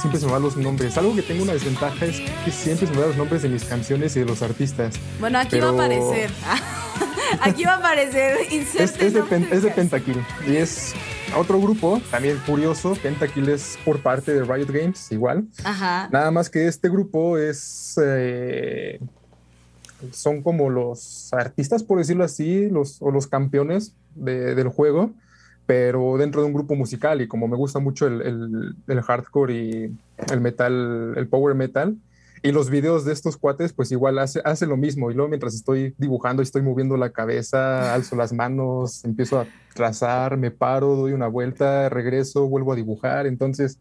siempre 0.01 0.19
se 0.19 0.25
me 0.25 0.33
van 0.33 0.41
los 0.41 0.57
nombres. 0.57 0.97
Algo 0.97 1.15
que 1.15 1.21
tengo 1.21 1.43
una 1.43 1.53
desventaja 1.53 2.05
es 2.05 2.19
que 2.43 2.51
siempre 2.51 2.87
se 2.87 2.93
me 2.93 2.99
van 2.99 3.09
los 3.09 3.17
nombres 3.17 3.43
de 3.43 3.49
mis 3.49 3.63
canciones 3.63 4.15
y 4.17 4.19
de 4.19 4.25
los 4.25 4.41
artistas. 4.41 4.95
Bueno, 5.21 5.39
aquí 5.39 5.57
va 5.59 5.69
a 5.69 5.71
aparecer. 5.71 6.29
aquí 7.41 7.63
va 7.63 7.73
a 7.73 7.77
aparecer. 7.77 8.37
Es, 8.51 8.75
es, 8.75 8.97
de, 8.97 9.47
es 9.51 9.63
de 9.63 9.71
Pentakill. 9.71 10.23
Y 10.47 10.55
es 10.55 10.93
otro 11.37 11.59
grupo, 11.61 12.01
también 12.11 12.37
curioso. 12.45 12.95
Pentakill 13.01 13.49
es 13.49 13.77
por 13.85 14.01
parte 14.01 14.33
de 14.33 14.43
Riot 14.43 14.71
Games, 14.71 15.11
igual. 15.11 15.45
Ajá. 15.63 16.09
Nada 16.11 16.31
más 16.31 16.49
que 16.49 16.67
este 16.67 16.89
grupo 16.89 17.37
es. 17.37 17.99
Eh, 18.03 18.99
son 20.11 20.41
como 20.41 20.69
los 20.69 21.31
artistas, 21.33 21.83
por 21.83 21.99
decirlo 21.99 22.23
así, 22.23 22.69
los, 22.69 23.01
o 23.01 23.11
los 23.11 23.27
campeones 23.27 23.93
del 24.15 24.67
juego 24.69 25.13
pero 25.71 26.17
dentro 26.17 26.41
de 26.41 26.47
un 26.47 26.53
grupo 26.53 26.75
musical 26.75 27.21
y 27.21 27.29
como 27.29 27.47
me 27.47 27.55
gusta 27.55 27.79
mucho 27.79 28.05
el, 28.05 29.01
hardcore 29.03 29.53
y 29.53 29.95
el 30.29 30.41
metal, 30.41 31.13
el 31.15 31.27
power 31.29 31.55
metal, 31.55 31.95
y 32.43 32.51
los 32.51 32.69
videos 32.69 33.05
de 33.05 33.13
estos 33.13 33.37
cuates, 33.37 33.71
pues 33.73 33.91
igual 33.91 34.17
hace, 34.17 34.41
hace 34.43 34.65
lo 34.65 34.75
mismo. 34.75 35.11
Y 35.11 35.13
luego 35.13 35.29
mientras 35.29 35.53
estoy 35.53 35.93
dibujando, 35.97 36.41
estoy 36.41 36.63
moviendo 36.63 36.97
la 36.97 37.11
cabeza, 37.11 37.93
alzo 37.93 38.15
las 38.15 38.33
manos, 38.33 39.05
empiezo 39.05 39.39
a 39.39 39.47
trazar, 39.75 40.37
me 40.37 40.49
paro, 40.49 40.95
doy 40.95 41.13
una 41.13 41.27
vuelta, 41.27 41.89
regreso, 41.89 42.47
vuelvo 42.47 42.73
a 42.73 42.75
dibujar. 42.75 43.27
Entonces, 43.27 43.79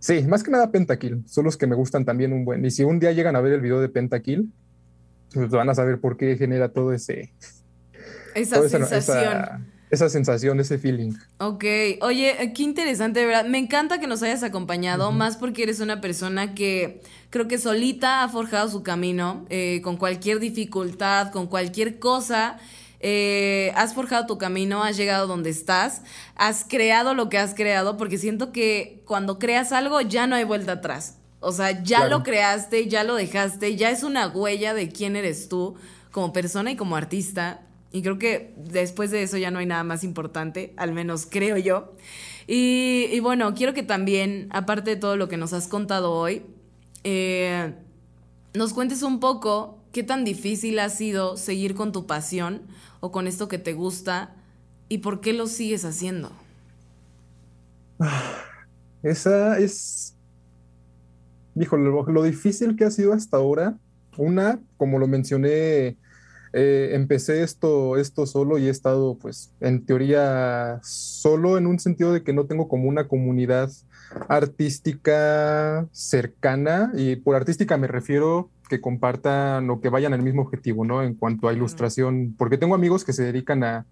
sí, 0.00 0.22
más 0.22 0.42
que 0.42 0.50
nada 0.50 0.72
Pentakill, 0.72 1.22
son 1.26 1.44
los 1.44 1.56
que 1.56 1.68
me 1.68 1.76
gustan 1.76 2.04
también 2.04 2.32
un 2.32 2.44
buen. 2.44 2.64
Y 2.64 2.72
si 2.72 2.82
un 2.82 2.98
día 2.98 3.12
llegan 3.12 3.36
a 3.36 3.40
ver 3.40 3.52
el 3.52 3.60
video 3.60 3.80
de 3.80 3.88
Pentakill, 3.88 4.52
pues 5.32 5.50
van 5.50 5.70
a 5.70 5.74
saber 5.74 6.00
por 6.00 6.16
qué 6.16 6.36
genera 6.36 6.70
todo 6.70 6.92
ese... 6.92 7.32
Esa 8.34 8.68
sensación 8.68 9.18
esa 9.18 9.60
sensación, 10.08 10.60
ese 10.60 10.78
feeling. 10.78 11.12
Ok, 11.38 11.64
oye, 12.00 12.52
qué 12.54 12.62
interesante, 12.62 13.26
¿verdad? 13.26 13.44
Me 13.46 13.58
encanta 13.58 13.98
que 13.98 14.06
nos 14.06 14.22
hayas 14.22 14.42
acompañado, 14.42 15.10
más 15.12 15.36
porque 15.36 15.64
eres 15.64 15.80
una 15.80 16.00
persona 16.00 16.54
que 16.54 17.00
creo 17.30 17.48
que 17.48 17.58
solita 17.58 18.22
ha 18.22 18.28
forjado 18.28 18.68
su 18.68 18.82
camino, 18.82 19.46
eh, 19.50 19.80
con 19.82 19.96
cualquier 19.96 20.38
dificultad, 20.38 21.32
con 21.32 21.46
cualquier 21.46 21.98
cosa. 21.98 22.58
Eh, 23.00 23.72
has 23.76 23.94
forjado 23.94 24.26
tu 24.26 24.36
camino, 24.38 24.84
has 24.84 24.96
llegado 24.96 25.26
donde 25.26 25.50
estás, 25.50 26.02
has 26.36 26.64
creado 26.68 27.14
lo 27.14 27.28
que 27.30 27.38
has 27.38 27.54
creado, 27.54 27.96
porque 27.96 28.18
siento 28.18 28.52
que 28.52 29.02
cuando 29.06 29.38
creas 29.38 29.72
algo 29.72 30.00
ya 30.02 30.26
no 30.26 30.36
hay 30.36 30.44
vuelta 30.44 30.72
atrás. 30.72 31.16
O 31.40 31.52
sea, 31.52 31.82
ya 31.82 32.06
lo 32.06 32.22
creaste, 32.22 32.86
ya 32.86 33.02
lo 33.02 33.14
dejaste, 33.14 33.74
ya 33.74 33.90
es 33.90 34.02
una 34.02 34.28
huella 34.28 34.74
de 34.74 34.90
quién 34.90 35.16
eres 35.16 35.48
tú 35.48 35.74
como 36.10 36.32
persona 36.32 36.70
y 36.72 36.76
como 36.76 36.96
artista. 36.96 37.62
Y 37.92 38.02
creo 38.02 38.18
que 38.18 38.54
después 38.56 39.10
de 39.10 39.22
eso 39.22 39.36
ya 39.36 39.50
no 39.50 39.58
hay 39.58 39.66
nada 39.66 39.82
más 39.82 40.04
importante, 40.04 40.72
al 40.76 40.92
menos 40.92 41.26
creo 41.28 41.56
yo. 41.56 41.94
Y, 42.46 43.18
bueno, 43.20 43.54
quiero 43.54 43.74
que 43.74 43.82
también, 43.82 44.48
aparte 44.50 44.90
de 44.90 44.96
todo 44.96 45.16
lo 45.16 45.28
que 45.28 45.36
nos 45.36 45.52
has 45.52 45.68
contado 45.68 46.12
hoy, 46.12 46.42
eh, 47.04 47.74
nos 48.54 48.72
cuentes 48.72 49.02
un 49.02 49.20
poco 49.20 49.78
qué 49.92 50.02
tan 50.02 50.24
difícil 50.24 50.78
ha 50.78 50.88
sido 50.88 51.36
seguir 51.36 51.74
con 51.74 51.92
tu 51.92 52.06
pasión 52.06 52.62
o 53.00 53.12
con 53.12 53.26
esto 53.26 53.48
que 53.48 53.58
te 53.58 53.72
gusta 53.72 54.34
y 54.88 54.98
por 54.98 55.20
qué 55.20 55.32
lo 55.32 55.46
sigues 55.46 55.84
haciendo. 55.84 56.32
Esa 59.02 59.58
es, 59.58 60.16
híjole, 61.54 61.84
lo 61.84 62.22
difícil 62.22 62.76
que 62.76 62.84
ha 62.84 62.90
sido 62.90 63.12
hasta 63.12 63.36
ahora. 63.36 63.76
Una, 64.16 64.60
como 64.76 64.98
lo 64.98 65.06
mencioné 65.06 65.96
eh, 66.52 66.90
empecé 66.94 67.42
esto, 67.42 67.96
esto 67.96 68.26
solo 68.26 68.58
y 68.58 68.66
he 68.66 68.70
estado, 68.70 69.16
pues, 69.16 69.52
en 69.60 69.84
teoría 69.84 70.80
solo 70.82 71.58
en 71.58 71.66
un 71.66 71.78
sentido 71.78 72.12
de 72.12 72.24
que 72.24 72.32
no 72.32 72.46
tengo 72.46 72.68
como 72.68 72.88
una 72.88 73.06
comunidad 73.06 73.70
artística 74.28 75.86
cercana 75.92 76.90
y 76.96 77.16
por 77.16 77.36
artística 77.36 77.76
me 77.76 77.86
refiero 77.86 78.50
que 78.68 78.80
compartan 78.80 79.70
o 79.70 79.80
que 79.80 79.88
vayan 79.88 80.12
al 80.12 80.22
mismo 80.22 80.42
objetivo, 80.42 80.84
¿no? 80.84 81.02
En 81.02 81.14
cuanto 81.14 81.48
a 81.48 81.52
ilustración, 81.52 82.34
porque 82.36 82.58
tengo 82.58 82.74
amigos 82.74 83.04
que 83.04 83.12
se 83.12 83.24
dedican 83.24 83.62
a, 83.62 83.86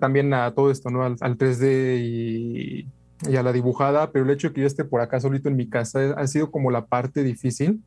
también 0.00 0.34
a 0.34 0.52
todo 0.54 0.72
esto, 0.72 0.90
¿no? 0.90 1.04
Al, 1.04 1.16
3D 1.18 2.00
y, 2.00 2.88
y, 3.28 3.36
a 3.36 3.42
la 3.44 3.52
dibujada, 3.52 4.10
pero 4.10 4.24
el 4.24 4.30
hecho 4.30 4.48
de 4.48 4.54
que 4.54 4.60
yo 4.62 4.66
esté 4.66 4.84
por 4.84 5.00
acá 5.00 5.20
solito 5.20 5.48
en 5.48 5.56
mi 5.56 5.68
casa 5.68 6.14
ha 6.16 6.26
sido 6.26 6.50
como 6.50 6.72
la 6.72 6.86
parte 6.86 7.22
difícil 7.22 7.82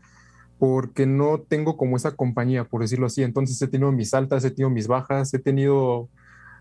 porque 0.59 1.05
no 1.05 1.39
tengo 1.39 1.77
como 1.77 1.95
esa 1.95 2.11
compañía, 2.11 2.65
por 2.65 2.81
decirlo 2.81 3.07
así. 3.07 3.23
Entonces 3.23 3.59
he 3.61 3.67
tenido 3.67 3.91
mis 3.91 4.13
altas, 4.13 4.43
he 4.43 4.51
tenido 4.51 4.69
mis 4.69 4.87
bajas, 4.87 5.33
he 5.33 5.39
tenido 5.39 6.09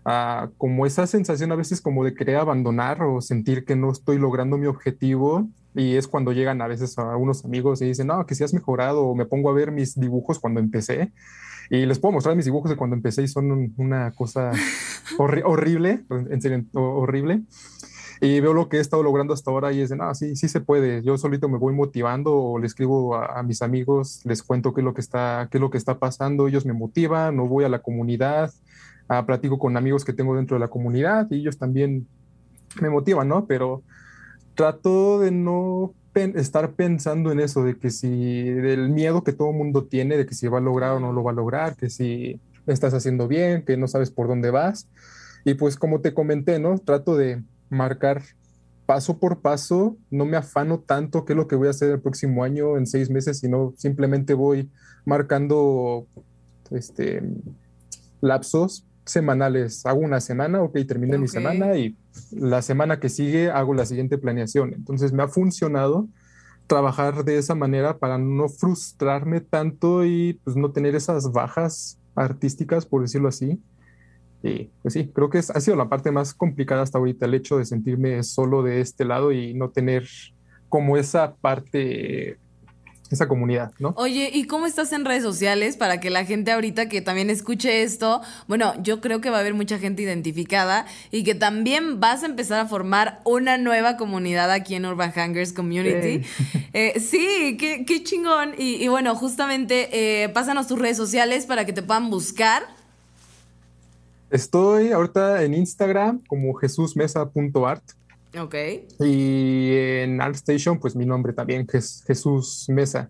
ah, 0.05 0.49
como 0.57 0.85
esa 0.85 1.05
sensación 1.05 1.51
a 1.51 1.55
veces 1.55 1.81
como 1.81 2.05
de 2.05 2.15
querer 2.15 2.37
abandonar 2.37 3.03
o 3.03 3.21
sentir 3.21 3.65
que 3.65 3.75
no 3.75 3.91
estoy 3.91 4.17
logrando 4.17 4.57
mi 4.57 4.67
objetivo. 4.67 5.47
Y 5.75 5.97
es 5.97 6.07
cuando 6.07 6.31
llegan 6.31 6.61
a 6.61 6.67
veces 6.67 6.97
a 6.97 7.15
unos 7.17 7.45
amigos 7.45 7.81
y 7.81 7.85
dicen, 7.85 8.07
no, 8.07 8.25
que 8.25 8.35
si 8.35 8.43
has 8.43 8.53
mejorado, 8.53 9.03
o 9.03 9.15
me 9.15 9.25
pongo 9.25 9.49
a 9.49 9.53
ver 9.53 9.71
mis 9.71 9.99
dibujos 9.99 10.39
cuando 10.39 10.61
empecé. 10.61 11.11
Y 11.69 11.85
les 11.85 11.99
puedo 11.99 12.13
mostrar 12.13 12.35
mis 12.35 12.45
dibujos 12.45 12.71
de 12.71 12.77
cuando 12.77 12.95
empecé 12.95 13.23
y 13.23 13.27
son 13.27 13.73
una 13.77 14.11
cosa 14.13 14.51
horrible, 15.19 16.03
en 16.09 16.41
serio, 16.41 16.65
horrible 16.73 17.43
y 18.21 18.39
veo 18.41 18.53
lo 18.53 18.67
que 18.67 18.77
he 18.77 18.79
estado 18.81 19.01
logrando 19.01 19.33
hasta 19.33 19.49
ahora 19.49 19.71
y 19.71 19.81
es 19.81 19.89
de, 19.89 19.95
no, 19.95 20.13
sí, 20.13 20.35
sí 20.35 20.49
se 20.49 20.59
puede. 20.59 21.01
Yo 21.03 21.17
solito 21.17 21.47
me 21.47 21.57
voy 21.57 21.73
motivando 21.73 22.35
o 22.35 22.59
le 22.59 22.67
escribo 22.67 23.15
a, 23.15 23.41
mis 23.43 23.61
amigos, 23.61 24.21
les 24.25 24.43
cuento 24.43 24.73
qué 24.73 24.81
es 24.81 24.85
lo 24.85 24.93
que 24.93 25.01
está, 25.01 25.47
qué 25.49 25.57
es 25.57 25.61
lo 25.61 25.69
que 25.69 25.77
está 25.77 25.99
pasando, 25.99 26.47
ellos 26.47 26.65
me 26.65 26.73
motivan, 26.73 27.39
o 27.39 27.47
voy 27.47 27.63
a 27.63 27.69
la 27.69 27.81
comunidad, 27.81 28.51
a, 29.07 29.25
platico 29.25 29.57
con 29.57 29.77
amigos 29.77 30.03
que 30.03 30.11
tengo 30.11 30.35
dentro 30.35 30.55
de 30.55 30.59
la 30.59 30.67
comunidad 30.67 31.27
y 31.31 31.37
ellos 31.37 31.57
también 31.57 32.07
me 32.81 32.89
motivan, 32.89 33.29
¿no? 33.29 33.45
Pero 33.45 33.83
trato 34.53 35.19
de 35.19 35.31
no 35.31 35.93
estar 36.13 36.73
pensando 36.73 37.31
en 37.31 37.39
eso, 37.39 37.63
de 37.63 37.77
que 37.77 37.89
si, 37.89 38.43
del 38.43 38.89
miedo 38.89 39.23
que 39.23 39.31
todo 39.31 39.53
mundo 39.53 39.85
tiene, 39.85 40.17
de 40.17 40.25
que 40.25 40.35
si 40.35 40.47
va 40.49 40.57
a 40.57 40.61
lograr 40.61 40.91
o 40.91 40.99
no 40.99 41.13
lo 41.13 41.23
va 41.23 41.31
a 41.31 41.35
lograr, 41.35 41.77
que 41.77 41.89
si 41.89 42.41
estás 42.67 42.93
haciendo 42.93 43.29
bien, 43.29 43.63
que 43.63 43.77
no 43.77 43.87
sabes 43.87 44.11
por 44.11 44.27
dónde 44.27 44.51
vas. 44.51 44.89
Y 45.45 45.53
pues 45.53 45.77
como 45.77 46.01
te 46.01 46.13
comenté, 46.13 46.59
¿no? 46.59 46.77
Trato 46.79 47.15
de, 47.15 47.41
marcar 47.69 48.23
paso 48.85 49.19
por 49.19 49.41
paso, 49.41 49.97
no 50.09 50.25
me 50.25 50.35
afano 50.35 50.79
tanto 50.79 51.23
qué 51.23 51.33
es 51.33 51.37
lo 51.37 51.47
que 51.47 51.55
voy 51.55 51.67
a 51.67 51.71
hacer 51.71 51.91
el 51.91 52.01
próximo 52.01 52.43
año, 52.43 52.75
en 52.75 52.87
seis 52.87 53.09
meses, 53.09 53.39
sino 53.39 53.73
simplemente 53.77 54.33
voy 54.33 54.71
marcando 55.05 56.07
este, 56.71 57.21
lapsos 58.21 58.85
semanales. 59.05 59.85
Hago 59.85 59.99
una 59.99 60.19
semana, 60.21 60.61
ok, 60.61 60.77
terminé 60.87 61.17
mi 61.17 61.27
semana 61.27 61.77
y 61.77 61.95
la 62.31 62.61
semana 62.61 62.99
que 62.99 63.09
sigue 63.09 63.51
hago 63.51 63.73
la 63.73 63.85
siguiente 63.85 64.17
planeación. 64.17 64.73
Entonces 64.73 65.13
me 65.13 65.23
ha 65.23 65.27
funcionado 65.27 66.07
trabajar 66.67 67.25
de 67.25 67.37
esa 67.37 67.55
manera 67.55 67.97
para 67.97 68.17
no 68.17 68.47
frustrarme 68.49 69.41
tanto 69.41 70.05
y 70.05 70.39
pues 70.43 70.55
no 70.55 70.71
tener 70.71 70.95
esas 70.95 71.31
bajas 71.31 71.99
artísticas, 72.15 72.85
por 72.85 73.01
decirlo 73.01 73.27
así. 73.27 73.59
Y 74.41 74.69
pues 74.81 74.93
sí, 74.93 75.11
creo 75.13 75.29
que 75.29 75.39
es, 75.39 75.49
ha 75.49 75.59
sido 75.59 75.75
la 75.75 75.89
parte 75.89 76.11
más 76.11 76.33
complicada 76.33 76.81
hasta 76.81 76.97
ahorita, 76.97 77.25
el 77.25 77.33
hecho 77.33 77.57
de 77.57 77.65
sentirme 77.65 78.23
solo 78.23 78.63
de 78.63 78.81
este 78.81 79.05
lado 79.05 79.31
y 79.31 79.53
no 79.53 79.69
tener 79.69 80.07
como 80.69 80.95
esa 80.95 81.35
parte, 81.35 82.37
esa 83.09 83.27
comunidad, 83.27 83.73
¿no? 83.79 83.93
Oye, 83.97 84.29
¿y 84.33 84.45
cómo 84.45 84.65
estás 84.65 84.93
en 84.93 85.03
redes 85.03 85.23
sociales 85.23 85.75
para 85.75 85.99
que 85.99 86.09
la 86.09 86.23
gente 86.23 86.51
ahorita 86.51 86.87
que 86.87 87.01
también 87.01 87.29
escuche 87.29 87.81
esto, 87.81 88.21
bueno, 88.47 88.81
yo 88.81 89.01
creo 89.01 89.19
que 89.19 89.29
va 89.29 89.37
a 89.37 89.39
haber 89.41 89.55
mucha 89.55 89.77
gente 89.77 90.03
identificada 90.03 90.85
y 91.11 91.23
que 91.23 91.35
también 91.35 91.99
vas 91.99 92.23
a 92.23 92.27
empezar 92.27 92.59
a 92.59 92.67
formar 92.67 93.19
una 93.25 93.57
nueva 93.57 93.97
comunidad 93.97 94.51
aquí 94.51 94.75
en 94.75 94.85
Urban 94.85 95.11
Hangers 95.11 95.51
Community. 95.51 96.21
Eh, 96.71 96.99
sí, 96.99 97.57
qué, 97.59 97.83
qué 97.83 98.03
chingón. 98.03 98.53
Y, 98.55 98.87
bueno, 98.89 99.15
justamente 99.15 99.89
eh, 99.91 100.29
pásanos 100.29 100.67
tus 100.67 100.77
redes 100.77 100.97
sociales 100.97 101.47
para 101.47 101.65
que 101.65 101.73
te 101.73 101.81
puedan 101.81 102.11
buscar 102.11 102.63
Estoy 104.29 104.91
ahorita 104.91 105.43
en 105.43 105.53
Instagram 105.55 106.21
como 106.27 106.53
jesusmesa.art. 106.53 107.83
Ok. 108.39 108.55
Y 108.99 109.71
en 109.73 110.21
ArtStation, 110.21 110.79
pues 110.79 110.95
mi 110.95 111.05
nombre 111.05 111.33
también, 111.33 111.65
es 111.73 112.03
Jesús 112.05 112.65
Mesa. 112.69 113.09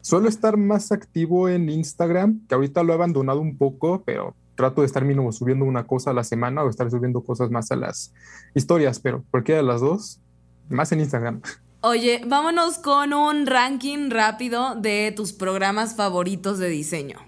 Suelo 0.00 0.28
estar 0.28 0.56
más 0.56 0.92
activo 0.92 1.48
en 1.48 1.68
Instagram, 1.68 2.46
que 2.48 2.54
ahorita 2.54 2.82
lo 2.82 2.92
he 2.92 2.96
abandonado 2.96 3.40
un 3.40 3.56
poco, 3.56 4.02
pero 4.04 4.36
trato 4.56 4.82
de 4.82 4.86
estar 4.86 5.04
mínimo 5.04 5.32
subiendo 5.32 5.64
una 5.64 5.86
cosa 5.86 6.10
a 6.10 6.14
la 6.14 6.24
semana 6.24 6.62
o 6.62 6.68
estar 6.68 6.90
subiendo 6.90 7.22
cosas 7.22 7.50
más 7.50 7.70
a 7.72 7.76
las 7.76 8.12
historias, 8.54 9.00
pero 9.00 9.24
cualquiera 9.30 9.60
de 9.60 9.66
las 9.66 9.80
dos, 9.80 10.20
más 10.68 10.92
en 10.92 11.00
Instagram. 11.00 11.40
Oye, 11.80 12.20
vámonos 12.26 12.78
con 12.78 13.12
un 13.12 13.46
ranking 13.46 14.10
rápido 14.10 14.76
de 14.76 15.12
tus 15.16 15.32
programas 15.32 15.96
favoritos 15.96 16.58
de 16.58 16.68
diseño. 16.68 17.18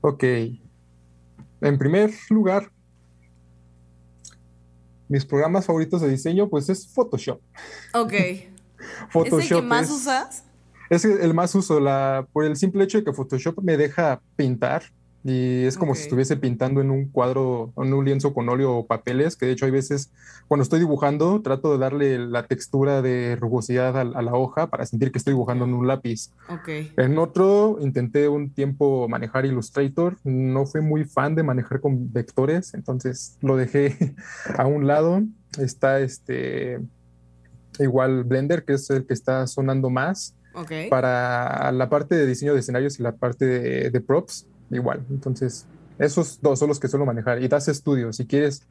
Ok. 0.00 0.24
En 1.64 1.78
primer 1.78 2.12
lugar, 2.28 2.70
mis 5.08 5.24
programas 5.24 5.64
favoritos 5.64 6.02
de 6.02 6.10
diseño, 6.10 6.46
pues 6.50 6.68
es 6.68 6.86
Photoshop. 6.86 7.40
Ok. 7.94 8.12
Photoshop 9.08 9.40
¿Es 9.40 9.50
el 9.50 9.56
que 9.56 9.62
más 9.62 9.90
usas? 9.90 10.44
Es 10.90 11.06
el 11.06 11.32
más 11.32 11.54
uso, 11.54 11.80
la, 11.80 12.28
por 12.34 12.44
el 12.44 12.56
simple 12.56 12.84
hecho 12.84 12.98
de 12.98 13.04
que 13.04 13.14
Photoshop 13.14 13.62
me 13.62 13.78
deja 13.78 14.20
pintar 14.36 14.82
y 15.26 15.64
es 15.64 15.78
como 15.78 15.94
si 15.94 16.02
estuviese 16.02 16.36
pintando 16.36 16.82
en 16.82 16.90
un 16.90 17.08
cuadro, 17.08 17.72
en 17.78 17.94
un 17.94 18.04
lienzo 18.04 18.34
con 18.34 18.46
óleo 18.50 18.76
o 18.76 18.86
papeles, 18.86 19.36
que 19.36 19.46
de 19.46 19.52
hecho 19.52 19.64
hay 19.64 19.70
veces 19.70 20.10
cuando 20.48 20.62
estoy 20.62 20.80
dibujando 20.80 21.40
trato 21.40 21.72
de 21.72 21.78
darle 21.78 22.18
la 22.18 22.46
textura 22.46 23.00
de 23.00 23.34
rugosidad 23.36 23.96
a, 23.96 24.04
la 24.04 24.34
hoja 24.34 24.66
para 24.66 24.84
sentir 24.84 25.12
que 25.12 25.16
estoy 25.16 25.32
dibujando 25.32 25.64
en 25.64 25.72
un 25.72 25.86
lápiz. 25.86 26.30
Okay. 26.60 26.92
En 26.98 27.16
otro 27.16 27.78
intenté 27.80 28.28
un 28.28 28.50
tiempo 28.50 29.08
manejar 29.08 29.46
Illustrator, 29.46 30.18
no 30.24 30.66
fui 30.66 30.82
muy 30.82 31.04
fan 31.04 31.34
de 31.34 31.42
manejar 31.42 31.80
con 31.80 32.12
vectores, 32.12 32.74
entonces 32.74 33.38
lo 33.40 33.56
dejé 33.56 33.96
a 34.58 34.66
un 34.66 34.86
lado. 34.86 35.22
Está 35.58 36.00
este 36.00 36.80
igual 37.78 38.24
Blender, 38.24 38.64
que 38.64 38.74
es 38.74 38.90
el 38.90 39.06
que 39.06 39.14
está 39.14 39.46
sonando 39.46 39.88
más. 39.88 40.36
Para 40.88 41.72
la 41.72 41.88
parte 41.88 42.14
de 42.14 42.26
diseño 42.26 42.54
de 42.54 42.60
escenarios 42.60 43.00
y 43.00 43.02
la 43.02 43.16
parte 43.16 43.90
de 43.90 44.00
props, 44.00 44.46
igual. 44.70 45.04
Entonces, 45.10 45.66
esos 45.98 46.40
dos 46.40 46.58
son 46.58 46.68
los 46.68 46.80
que 46.80 46.88
suelo 46.88 47.06
manejar. 47.06 47.42
Y 47.42 47.48
das 47.48 47.68
estudio. 47.68 48.12
Si 48.12 48.26
quieres, 48.26 48.66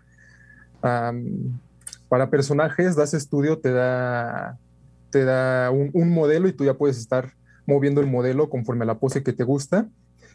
para 0.82 2.30
personajes, 2.30 2.96
das 2.96 3.14
estudio, 3.14 3.60
te 3.60 3.72
da, 3.72 4.58
te 5.10 5.24
da 5.24 5.72
un, 5.72 6.14
modelo 6.14 6.48
y 6.48 6.54
tú 6.54 6.66
ya 6.66 6.74
puedes 6.74 6.98
estar 6.98 7.34
moviendo 7.66 8.02
el 8.02 8.08
modelo 8.08 8.50
conforme 8.50 8.84
a 8.84 8.88
la 8.88 9.00
pose 9.00 9.24
que 9.24 9.34
te 9.34 9.44
gusta. 9.44 9.88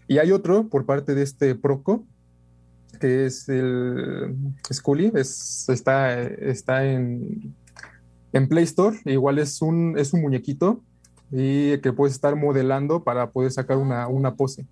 Y 0.07 0.19
hay 0.19 0.33
otro 0.33 0.69
por 0.69 0.87
parte 0.87 1.15
de 1.15 1.23
este 1.23 1.55
Proco, 1.55 2.07
que 2.99 3.27
es 3.27 3.49
el 3.51 4.35
Scully, 4.73 5.13
es, 5.15 5.69
está, 5.69 6.23
está 6.23 6.87
en, 6.87 7.55
en 8.33 8.49
Play 8.49 8.65
Store. 8.65 8.99
Igual 9.05 9.39
es 9.39 9.61
un, 9.61 9.99
es 9.99 10.15
un 10.15 10.23
muñequito 10.23 10.83
y 11.31 11.77
que 11.79 11.93
puedes 11.93 12.15
estar 12.15 12.35
modelando 12.37 13.05
para 13.05 13.31
poder 13.31 13.53
sacar 13.53 13.77
una, 13.77 14.09
una 14.09 14.35
pose 14.35 14.67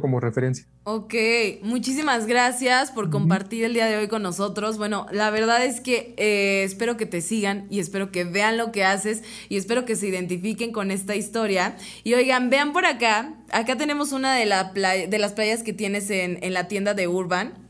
como 0.00 0.20
referencia. 0.20 0.66
Ok, 0.84 1.14
muchísimas 1.62 2.26
gracias 2.26 2.92
por 2.92 3.10
compartir 3.10 3.64
el 3.64 3.74
día 3.74 3.86
de 3.86 3.96
hoy 3.96 4.08
con 4.08 4.22
nosotros. 4.22 4.78
Bueno, 4.78 5.06
la 5.10 5.30
verdad 5.30 5.64
es 5.64 5.80
que 5.80 6.14
eh, 6.16 6.62
espero 6.64 6.96
que 6.96 7.06
te 7.06 7.20
sigan 7.20 7.66
y 7.70 7.80
espero 7.80 8.12
que 8.12 8.24
vean 8.24 8.56
lo 8.56 8.70
que 8.70 8.84
haces 8.84 9.22
y 9.48 9.56
espero 9.56 9.84
que 9.84 9.96
se 9.96 10.06
identifiquen 10.06 10.70
con 10.70 10.90
esta 10.90 11.16
historia. 11.16 11.76
Y 12.04 12.14
oigan, 12.14 12.50
vean 12.50 12.72
por 12.72 12.86
acá, 12.86 13.34
acá 13.50 13.76
tenemos 13.76 14.12
una 14.12 14.34
de, 14.36 14.46
la 14.46 14.72
de 14.72 15.18
las 15.18 15.32
playas 15.32 15.62
que 15.64 15.72
tienes 15.72 16.08
en, 16.10 16.38
en 16.42 16.54
la 16.54 16.68
tienda 16.68 16.94
de 16.94 17.08
Urban. 17.08 17.63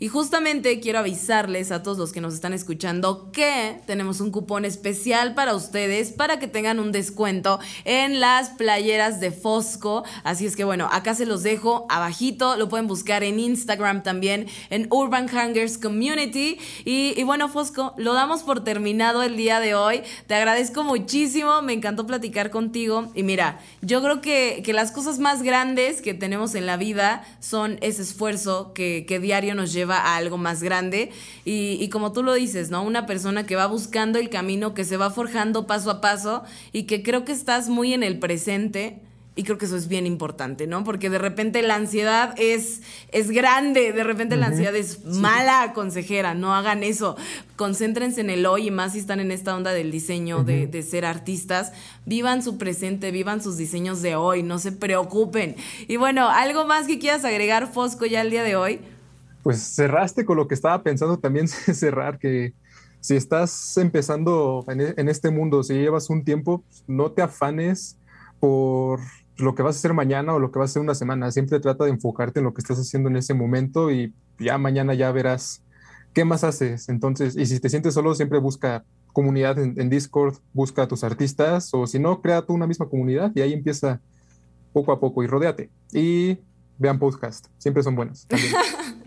Y 0.00 0.06
justamente 0.06 0.78
quiero 0.78 1.00
avisarles 1.00 1.72
a 1.72 1.82
todos 1.82 1.98
los 1.98 2.12
que 2.12 2.20
nos 2.20 2.32
están 2.32 2.52
escuchando 2.52 3.32
que 3.32 3.80
tenemos 3.84 4.20
un 4.20 4.30
cupón 4.30 4.64
especial 4.64 5.34
para 5.34 5.56
ustedes 5.56 6.12
para 6.12 6.38
que 6.38 6.46
tengan 6.46 6.78
un 6.78 6.92
descuento 6.92 7.58
en 7.84 8.20
las 8.20 8.50
playeras 8.50 9.18
de 9.18 9.32
Fosco. 9.32 10.04
Así 10.22 10.46
es 10.46 10.54
que 10.54 10.62
bueno, 10.62 10.88
acá 10.92 11.16
se 11.16 11.26
los 11.26 11.42
dejo 11.42 11.84
abajito, 11.88 12.56
lo 12.56 12.68
pueden 12.68 12.86
buscar 12.86 13.24
en 13.24 13.40
Instagram 13.40 14.04
también, 14.04 14.46
en 14.70 14.86
Urban 14.90 15.26
Hangers 15.26 15.78
Community. 15.78 16.58
Y, 16.84 17.20
bueno, 17.24 17.48
Fosco, 17.48 17.94
lo 17.96 18.14
damos 18.14 18.44
por 18.44 18.62
terminado 18.62 19.24
el 19.24 19.36
día 19.36 19.58
de 19.58 19.74
hoy. 19.74 20.02
Te 20.28 20.36
agradezco 20.36 20.84
muchísimo, 20.84 21.60
me 21.62 21.72
encantó 21.72 22.06
platicar 22.06 22.50
contigo. 22.50 23.10
Y 23.16 23.24
mira, 23.24 23.58
yo 23.82 24.00
creo 24.00 24.20
que, 24.20 24.62
que 24.64 24.72
las 24.72 24.92
cosas 24.92 25.18
más 25.18 25.42
grandes 25.42 26.02
que 26.02 26.14
tenemos 26.14 26.54
en 26.54 26.66
la 26.66 26.76
vida 26.76 27.24
son 27.40 27.78
ese 27.80 28.02
esfuerzo 28.02 28.72
que, 28.74 29.04
que 29.04 29.18
diario 29.18 29.56
nos 29.56 29.72
lleva 29.72 29.87
a 29.96 30.16
algo 30.16 30.36
más 30.36 30.62
grande. 30.62 31.10
Y, 31.44 31.88
como 31.88 32.12
tú 32.12 32.22
lo 32.22 32.34
dices, 32.34 32.70
¿no? 32.70 32.82
Una 32.82 33.06
persona 33.06 33.46
que 33.46 33.56
va 33.56 33.66
buscando 33.66 34.18
el 34.18 34.28
camino, 34.28 34.74
que 34.74 34.84
se 34.84 34.96
va 34.96 35.10
forjando 35.10 35.66
paso 35.66 35.90
a 35.90 36.00
paso 36.00 36.44
y 36.72 36.84
que 36.84 37.02
creo 37.02 37.24
que 37.24 37.32
estás 37.32 37.68
muy 37.68 37.94
en 37.94 38.02
el 38.02 38.18
presente. 38.18 39.00
Y 39.38 39.44
creo 39.44 39.56
que 39.56 39.66
eso 39.66 39.76
es 39.76 39.86
bien 39.86 40.04
importante, 40.04 40.66
¿no? 40.66 40.82
Porque 40.82 41.10
de 41.10 41.18
repente 41.18 41.62
la 41.62 41.76
ansiedad 41.76 42.34
es, 42.38 42.82
es 43.12 43.30
grande, 43.30 43.92
de 43.92 44.02
repente 44.02 44.36
la 44.36 44.46
ansiedad 44.46 44.74
es 44.74 45.04
mala 45.04 45.72
consejera, 45.74 46.34
no 46.34 46.56
hagan 46.56 46.82
eso. 46.82 47.16
Concéntrense 47.54 48.20
en 48.20 48.30
el 48.30 48.46
hoy 48.46 48.66
y 48.66 48.70
más 48.72 48.94
si 48.94 48.98
están 48.98 49.20
en 49.20 49.30
esta 49.30 49.54
onda 49.54 49.72
del 49.72 49.92
diseño, 49.92 50.42
de, 50.42 50.66
de, 50.66 50.82
ser 50.82 51.04
artistas. 51.04 51.70
Vivan 52.04 52.42
su 52.42 52.58
presente, 52.58 53.12
vivan 53.12 53.40
sus 53.40 53.56
diseños 53.56 54.02
de 54.02 54.16
hoy, 54.16 54.42
no 54.42 54.58
se 54.58 54.72
preocupen. 54.72 55.54
Y 55.86 55.98
bueno, 55.98 56.28
¿algo 56.28 56.66
más 56.66 56.88
que 56.88 56.98
quieras 56.98 57.24
agregar, 57.24 57.72
Fosco, 57.72 58.06
ya 58.06 58.22
el 58.22 58.30
día 58.30 58.42
de 58.42 58.56
hoy? 58.56 58.80
Pues 59.48 59.62
cerraste 59.62 60.26
con 60.26 60.36
lo 60.36 60.46
que 60.46 60.54
estaba 60.54 60.82
pensando 60.82 61.20
también 61.20 61.48
cerrar, 61.48 62.18
que 62.18 62.52
si 63.00 63.16
estás 63.16 63.78
empezando 63.78 64.62
e, 64.68 64.92
en, 64.94 65.08
este 65.08 65.30
mundo, 65.30 65.62
si 65.62 65.72
llevas 65.72 66.10
un 66.10 66.22
tiempo, 66.22 66.62
no 66.86 67.12
te 67.12 67.22
afanes 67.22 67.96
por 68.40 69.00
lo 69.38 69.54
que 69.54 69.62
vas 69.62 69.76
a 69.76 69.78
hacer 69.78 69.94
mañana 69.94 70.34
o 70.34 70.38
lo 70.38 70.52
que 70.52 70.58
vas 70.58 70.68
a 70.68 70.72
hacer 70.72 70.82
una 70.82 70.94
semana. 70.94 71.30
Siempre 71.32 71.60
trata 71.60 71.84
de 71.84 71.92
enfocarte 71.92 72.40
en 72.40 72.44
lo 72.44 72.52
que 72.52 72.60
estás 72.60 72.78
haciendo 72.78 73.08
en 73.08 73.16
ese 73.16 73.32
momento 73.32 73.90
y 73.90 74.12
ya 74.38 74.58
mañana 74.58 74.92
ya 74.92 75.10
verás 75.12 75.64
qué 76.12 76.26
más 76.26 76.44
haces. 76.44 76.90
Entonces, 76.90 77.34
y 77.34 77.46
si 77.46 77.58
te 77.58 77.70
sientes 77.70 77.94
solo, 77.94 78.14
siempre 78.14 78.40
busca 78.40 78.84
comunidad 79.14 79.58
en, 79.58 79.88
Discord, 79.88 80.36
busca 80.52 80.82
a 80.82 80.88
tus 80.88 81.04
artistas 81.04 81.70
o 81.72 81.86
si 81.86 81.98
no, 81.98 82.20
crea 82.20 82.42
tú 82.42 82.52
una 82.52 82.66
misma 82.66 82.86
comunidad 82.90 83.32
y 83.34 83.40
ahí 83.40 83.54
empieza 83.54 84.02
poco 84.74 84.92
a 84.92 85.00
poco 85.00 85.22
y 85.22 85.26
rodéate. 85.26 85.70
Y 85.90 86.36
vean 86.76 86.98
podcast, 86.98 87.46
siempre 87.56 87.82
son 87.82 87.96
buenos. 87.96 88.26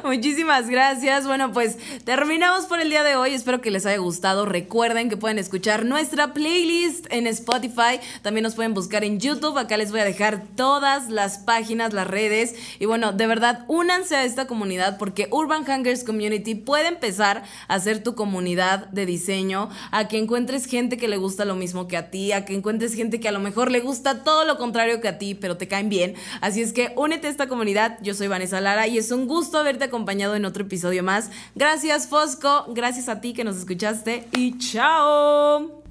Muchísimas 0.04 0.68
gracias. 0.68 1.26
Bueno, 1.26 1.52
pues 1.52 1.76
terminamos 2.04 2.66
por 2.66 2.80
el 2.80 2.90
día 2.90 3.02
de 3.02 3.16
hoy. 3.16 3.34
Espero 3.34 3.60
que 3.60 3.70
les 3.70 3.86
haya 3.86 3.98
gustado. 3.98 4.46
Recuerden 4.46 5.08
que 5.08 5.16
pueden 5.16 5.38
escuchar 5.38 5.84
nuestra 5.84 6.32
playlist 6.32 7.06
en 7.10 7.26
Spotify. 7.26 8.00
También 8.22 8.44
nos 8.44 8.54
pueden 8.54 8.74
buscar 8.74 9.04
en 9.04 9.20
YouTube. 9.20 9.58
Acá 9.58 9.76
les 9.76 9.90
voy 9.90 10.00
a 10.00 10.04
dejar 10.04 10.44
todas 10.56 11.08
las 11.08 11.38
páginas, 11.38 11.92
las 11.92 12.06
redes. 12.06 12.54
Y 12.78 12.86
bueno, 12.86 13.12
de 13.12 13.26
verdad, 13.26 13.64
únanse 13.68 14.16
a 14.16 14.24
esta 14.24 14.46
comunidad 14.46 14.98
porque 14.98 15.28
Urban 15.30 15.64
Hangers 15.64 16.04
Community 16.04 16.54
puede 16.54 16.88
empezar 16.88 17.42
a 17.68 17.80
ser 17.80 18.02
tu 18.02 18.14
comunidad 18.14 18.86
de 18.88 19.06
diseño, 19.06 19.70
a 19.90 20.08
que 20.08 20.18
encuentres 20.18 20.66
gente 20.66 20.96
que 20.96 21.08
le 21.08 21.16
gusta 21.16 21.44
lo 21.44 21.56
mismo 21.56 21.88
que 21.88 21.96
a 21.96 22.10
ti, 22.10 22.32
a 22.32 22.44
que 22.44 22.54
encuentres 22.54 22.94
gente 22.94 23.20
que 23.20 23.28
a 23.28 23.32
lo 23.32 23.40
mejor 23.40 23.70
le 23.70 23.80
gusta 23.80 24.24
todo 24.24 24.44
lo 24.44 24.56
contrario 24.56 25.00
que 25.00 25.08
a 25.08 25.18
ti, 25.18 25.34
pero 25.34 25.56
te 25.56 25.68
caen 25.68 25.88
bien. 25.88 26.14
Así 26.40 26.62
es 26.62 26.72
que 26.72 26.92
únete 26.96 27.26
a 27.26 27.30
esta 27.30 27.48
comunidad. 27.48 27.98
Yo 28.02 28.14
soy 28.14 28.28
Vanessa 28.28 28.60
Lara 28.60 28.86
y 28.86 28.98
es 28.98 29.10
un 29.10 29.26
gusto 29.26 29.58
haberte 29.58 29.89
acompañado 29.90 30.36
en 30.36 30.44
otro 30.44 30.64
episodio 30.64 31.02
más. 31.02 31.30
Gracias 31.54 32.06
Fosco, 32.06 32.66
gracias 32.68 33.08
a 33.08 33.20
ti 33.20 33.32
que 33.32 33.44
nos 33.44 33.56
escuchaste 33.56 34.26
y 34.32 34.56
chao. 34.58 35.82